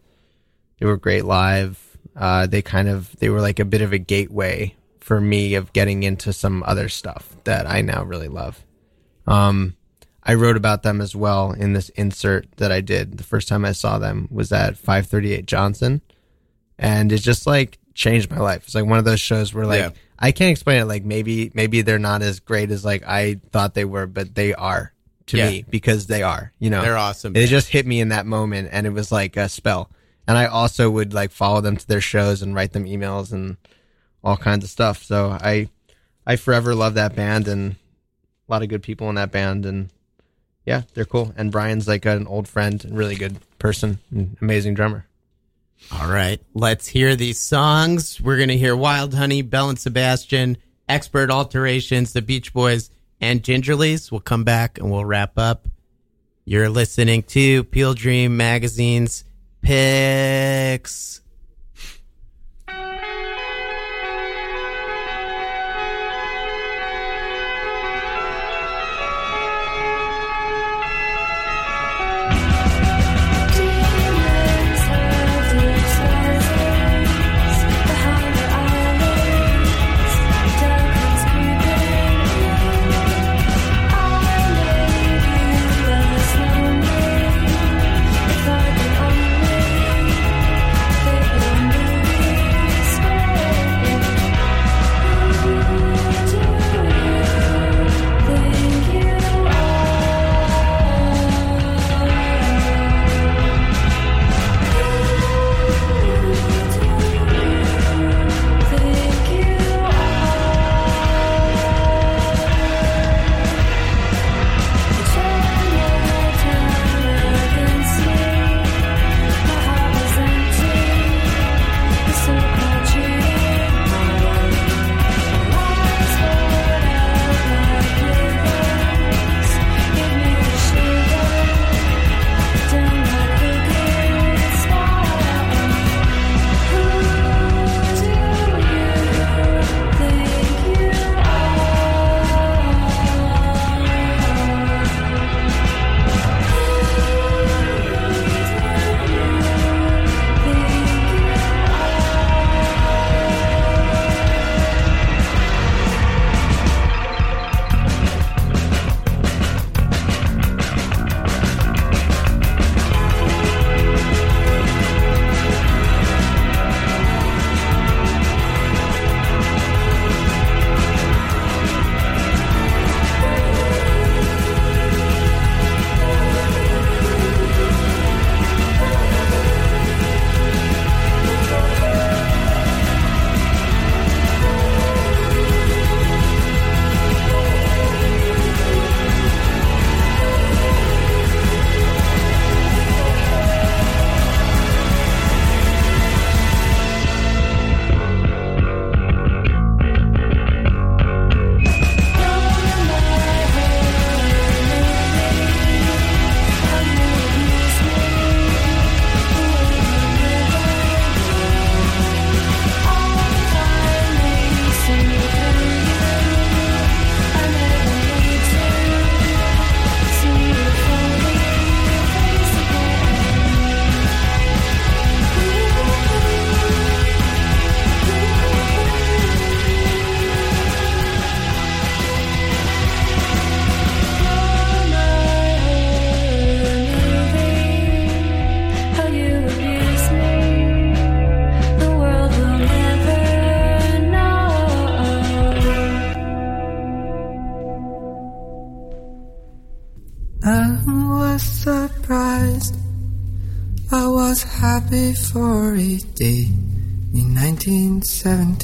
they 0.80 0.86
were 0.86 0.98
great 0.98 1.26
live. 1.26 1.98
Uh, 2.16 2.48
they 2.48 2.62
kind 2.62 2.88
of 2.88 3.14
they 3.20 3.30
were 3.30 3.42
like 3.42 3.60
a 3.60 3.66
bit 3.66 3.82
of 3.82 3.92
a 3.92 3.98
gateway 3.98 4.76
for 5.02 5.20
me 5.20 5.56
of 5.56 5.74
getting 5.74 6.04
into 6.04 6.32
some 6.32 6.64
other 6.66 6.88
stuff 6.88 7.36
that 7.44 7.70
I 7.70 7.82
now 7.82 8.04
really 8.04 8.30
love. 8.30 8.64
Um, 9.28 9.76
I 10.26 10.36
wrote 10.36 10.56
about 10.58 10.84
them 10.84 11.02
as 11.02 11.16
well 11.16 11.52
in 11.52 11.74
this 11.74 11.90
insert 11.90 12.48
that 12.58 12.72
I 12.72 12.80
did. 12.82 13.18
The 13.18 13.24
first 13.24 13.48
time 13.48 13.66
I 13.66 13.74
saw 13.74 14.00
them 14.00 14.28
was 14.32 14.52
at 14.52 14.78
538 14.78 15.46
Johnson, 15.46 16.02
and 16.80 17.12
it 17.12 17.18
just 17.20 17.46
like 17.46 17.78
changed 17.94 18.32
my 18.32 18.40
life. 18.40 18.64
It's 18.66 18.76
like 18.76 18.86
one 18.86 19.00
of 19.00 19.06
those 19.06 19.20
shows 19.20 19.54
where 19.54 19.66
like 19.66 19.80
Yeah. 19.82 19.90
I 20.18 20.32
can't 20.32 20.52
explain 20.52 20.82
it. 20.82 20.86
Like 20.86 21.04
maybe 21.04 21.52
maybe 21.54 21.82
they're 21.82 22.00
not 22.00 22.22
as 22.22 22.40
great 22.40 22.72
as 22.72 22.86
like 22.86 23.04
I 23.06 23.40
thought 23.52 23.74
they 23.74 23.86
were, 23.86 24.08
but 24.08 24.34
they 24.36 24.54
are 24.54 24.94
to 25.28 25.38
Yeah. 25.38 25.50
me 25.50 25.66
because 25.70 26.08
they 26.08 26.24
are. 26.24 26.52
You 26.60 26.70
know, 26.70 26.82
They're 26.82 26.98
awesome. 26.98 27.36
It 27.36 27.48
just 27.48 27.68
hit 27.70 27.86
me 27.86 28.00
in 28.00 28.10
that 28.10 28.26
moment, 28.26 28.70
and 28.72 28.88
it 28.88 28.92
was 28.92 29.12
like 29.12 29.36
a 29.38 29.50
spell. 29.50 29.90
And 30.26 30.38
I 30.38 30.46
also 30.46 30.90
would 30.90 31.14
like 31.14 31.32
follow 31.32 31.60
them 31.60 31.76
to 31.76 31.88
their 31.88 32.00
shows 32.02 32.42
and 32.42 32.56
write 32.56 32.72
them 32.72 32.86
emails 32.86 33.34
and 33.34 33.58
all 34.24 34.38
kinds 34.38 34.64
of 34.64 34.70
stuff. 34.70 35.04
So 35.04 35.32
I 35.32 35.68
I 36.26 36.38
forever 36.38 36.74
love 36.74 36.94
that 36.94 37.14
band 37.16 37.50
and 37.50 37.74
a 38.48 38.52
lot 38.52 38.64
of 38.64 38.70
good 38.70 38.84
people 38.84 39.10
in 39.10 39.16
that 39.16 39.32
band 39.32 39.66
and 39.66 39.90
yeah, 40.66 40.84
they're 40.94 41.06
cool. 41.06 41.34
And 41.36 41.52
Brian's 41.52 41.88
like 41.88 42.06
an 42.06 42.28
old 42.28 42.48
friend 42.48 42.86
really 42.90 43.16
good 43.16 43.38
person, 43.60 44.00
amazing 44.42 44.74
drummer. 44.74 45.06
All 45.92 46.08
right, 46.08 46.42
let's 46.54 46.88
hear 46.88 47.16
these 47.16 47.40
songs. 47.40 48.22
We're 48.22 48.38
going 48.38 48.50
to 48.50 48.58
hear 48.58 48.76
Wild 48.76 49.14
Honey, 49.14 49.42
Belle 49.42 49.70
and 49.70 49.80
Sebastian, 49.80 50.58
Expert 50.88 51.30
Alterations, 51.30 52.14
The 52.14 52.22
Beach 52.22 52.54
Boys, 52.54 52.90
and 53.20 53.44
Gingerlys. 53.44 54.12
We'll 54.12 54.22
come 54.22 54.44
back 54.44 54.78
and 54.78 54.90
we'll 54.90 55.06
wrap 55.06 55.38
up. 55.38 55.68
You're 56.46 56.70
listening 56.70 57.24
to 57.24 57.64
Peel 57.66 57.94
Dream 57.94 58.38
Magazine's 58.38 59.24
Picks. 59.62 61.22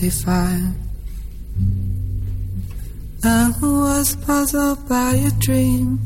1975. 0.01 0.75
I 3.25 3.51
was 3.61 4.15
puzzled 4.15 4.87
by 4.87 5.15
a 5.15 5.31
dream 5.39 5.99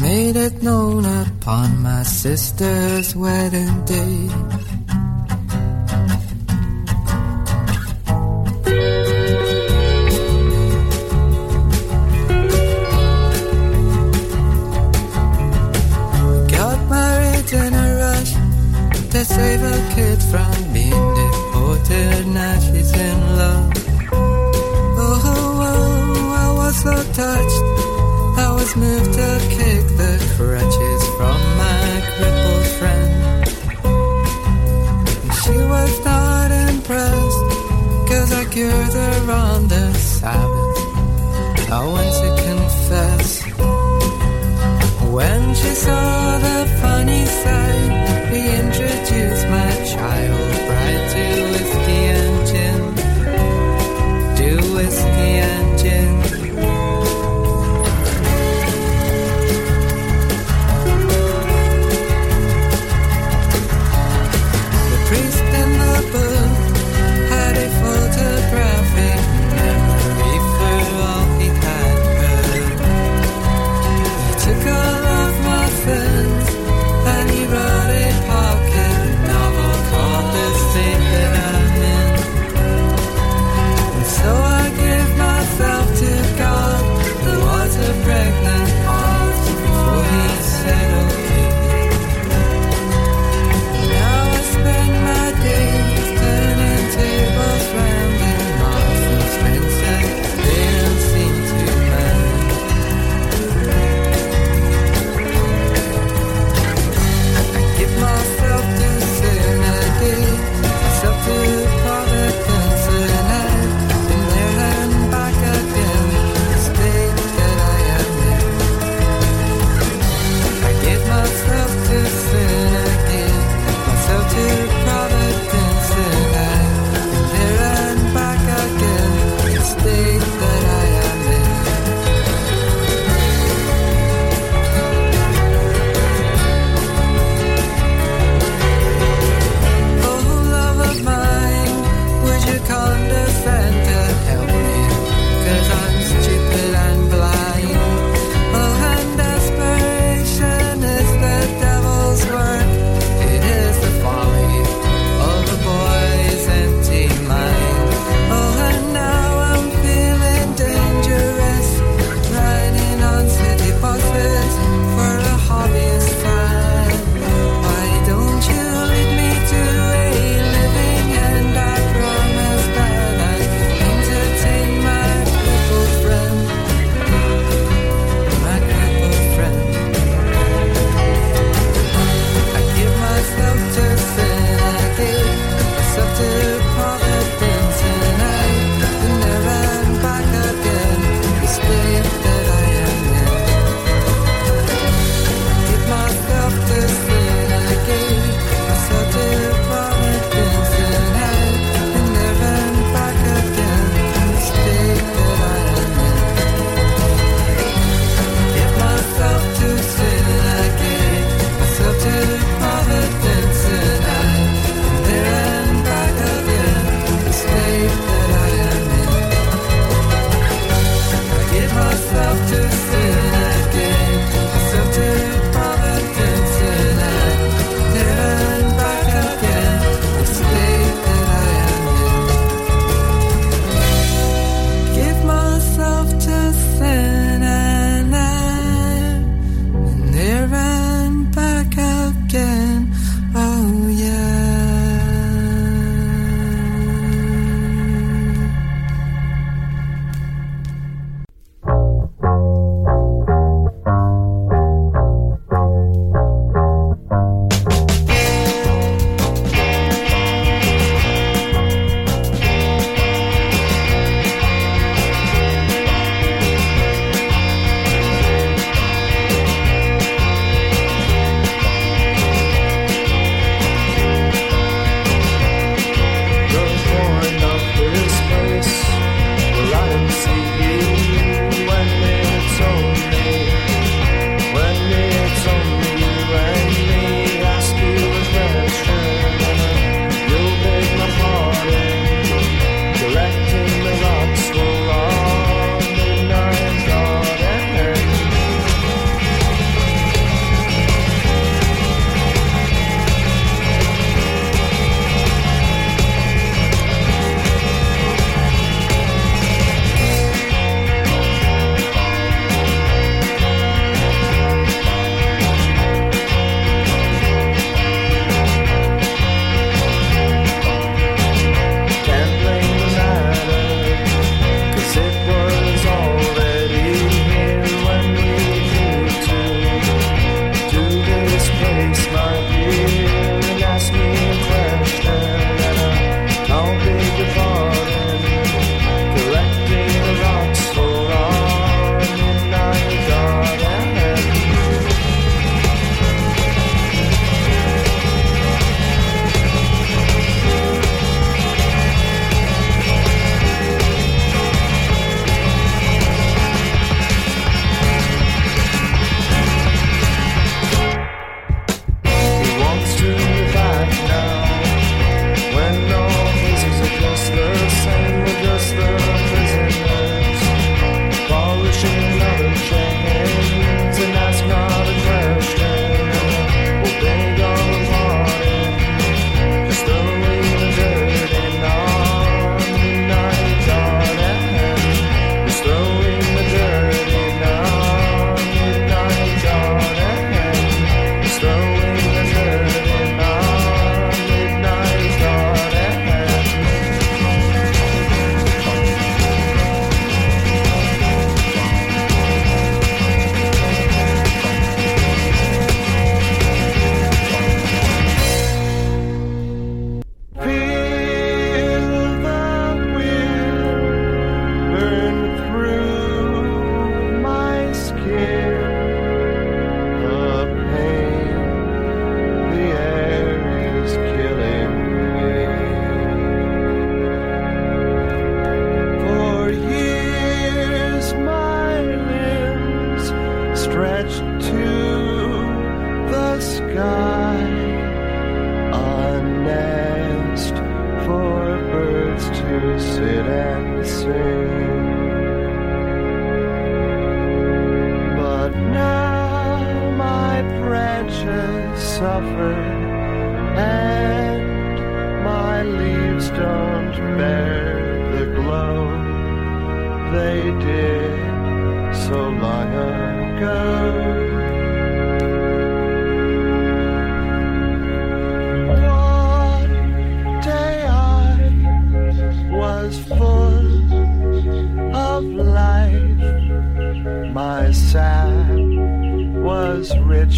made 0.01 0.35
it 0.35 0.61
known 0.61 1.05
upon 1.05 1.81
my 1.81 2.03
sister's 2.03 3.15
wedding 3.15 3.85
day. 3.85 4.54
Saw 45.75 46.37
the 46.37 46.65
funny 46.79 47.25
side, 47.25 47.94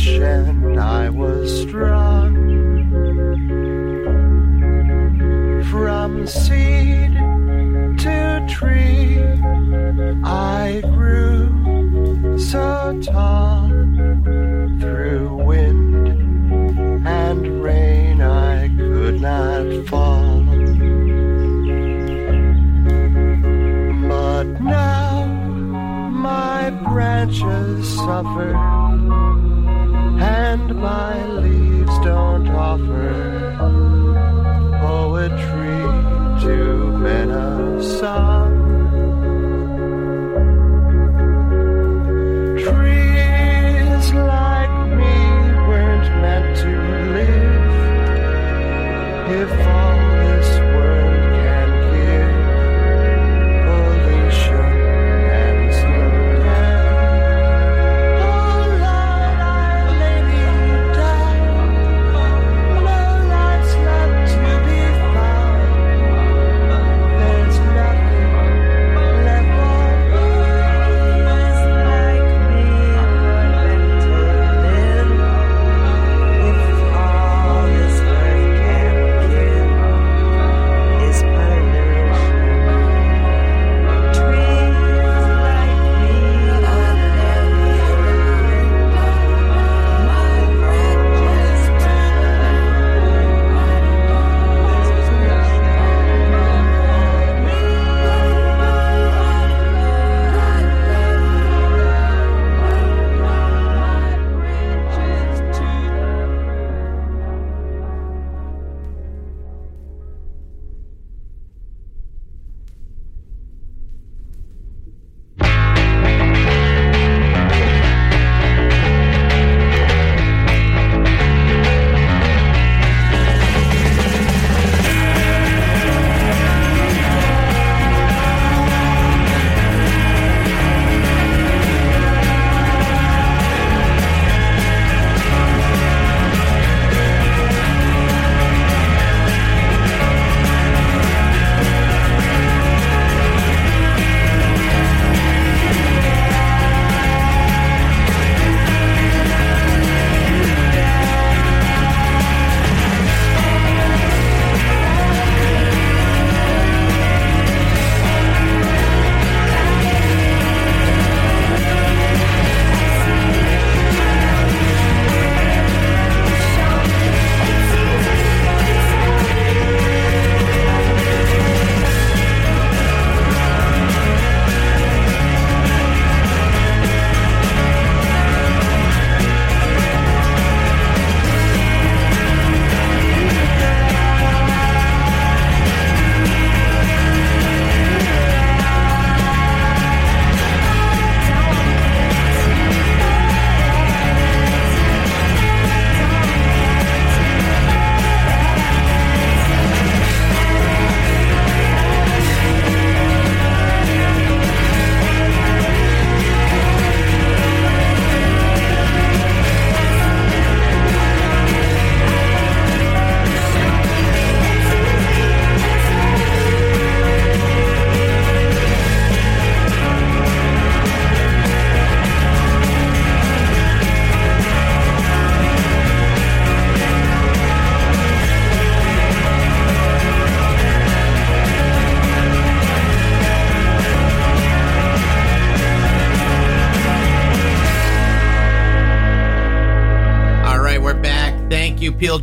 was 0.06 0.57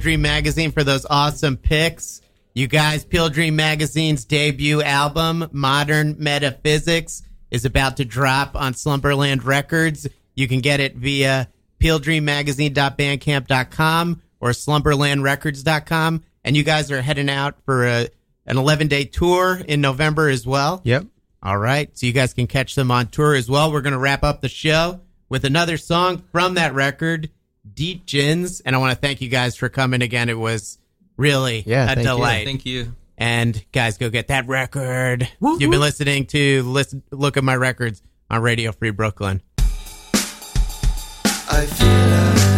Dream 0.04 0.20
Magazine, 0.20 0.70
for 0.70 0.84
those 0.84 1.06
awesome 1.08 1.56
picks. 1.56 2.20
You 2.52 2.66
guys, 2.66 3.06
Peel 3.06 3.30
Dream 3.30 3.56
Magazine's 3.56 4.26
debut 4.26 4.82
album, 4.82 5.48
Modern 5.50 6.16
Metaphysics, 6.18 7.22
is 7.50 7.64
about 7.64 7.96
to 7.96 8.04
drop 8.04 8.54
on 8.54 8.74
Slumberland 8.74 9.44
Records. 9.44 10.06
You 10.34 10.46
can 10.46 10.60
get 10.60 10.80
it 10.80 10.94
via 10.94 11.48
peeldreammagazine.bandcamp.com 11.80 14.22
or 14.40 14.50
slumberlandrecords.com. 14.50 16.22
And 16.44 16.54
you 16.54 16.64
guys 16.64 16.92
are 16.92 17.00
heading 17.00 17.30
out 17.30 17.54
for 17.64 17.86
a, 17.86 18.08
an 18.44 18.58
11 18.58 18.88
day 18.88 19.06
tour 19.06 19.58
in 19.66 19.80
November 19.80 20.28
as 20.28 20.46
well. 20.46 20.82
Yep. 20.84 21.06
All 21.42 21.56
right. 21.56 21.96
So 21.96 22.04
you 22.04 22.12
guys 22.12 22.34
can 22.34 22.46
catch 22.46 22.74
them 22.74 22.90
on 22.90 23.06
tour 23.06 23.34
as 23.34 23.48
well. 23.48 23.72
We're 23.72 23.80
going 23.80 23.94
to 23.94 23.98
wrap 23.98 24.22
up 24.22 24.42
the 24.42 24.50
show 24.50 25.00
with 25.30 25.46
another 25.46 25.78
song 25.78 26.24
from 26.30 26.52
that 26.54 26.74
record. 26.74 27.30
Deep 27.72 28.06
Gins, 28.06 28.60
and 28.60 28.74
I 28.74 28.78
want 28.78 28.92
to 28.92 28.98
thank 28.98 29.20
you 29.20 29.28
guys 29.28 29.56
for 29.56 29.68
coming 29.68 30.02
again. 30.02 30.28
It 30.28 30.38
was 30.38 30.78
really 31.16 31.62
Yeah, 31.66 31.84
a 31.84 31.86
thank 31.88 31.98
you. 31.98 32.04
delight. 32.04 32.44
Thank 32.46 32.66
you. 32.66 32.94
And 33.16 33.64
guys, 33.72 33.96
go 33.98 34.10
get 34.10 34.28
that 34.28 34.46
record. 34.48 35.28
You've 35.40 35.58
been 35.70 35.80
listening 35.80 36.26
to 36.26 36.62
listen, 36.64 37.02
look 37.10 37.36
at 37.36 37.44
my 37.44 37.54
records 37.56 38.02
on 38.30 38.42
Radio 38.42 38.72
Free 38.72 38.90
Brooklyn. 38.90 39.40
I 41.46 41.66
feel 41.66 41.88
like 41.88 42.53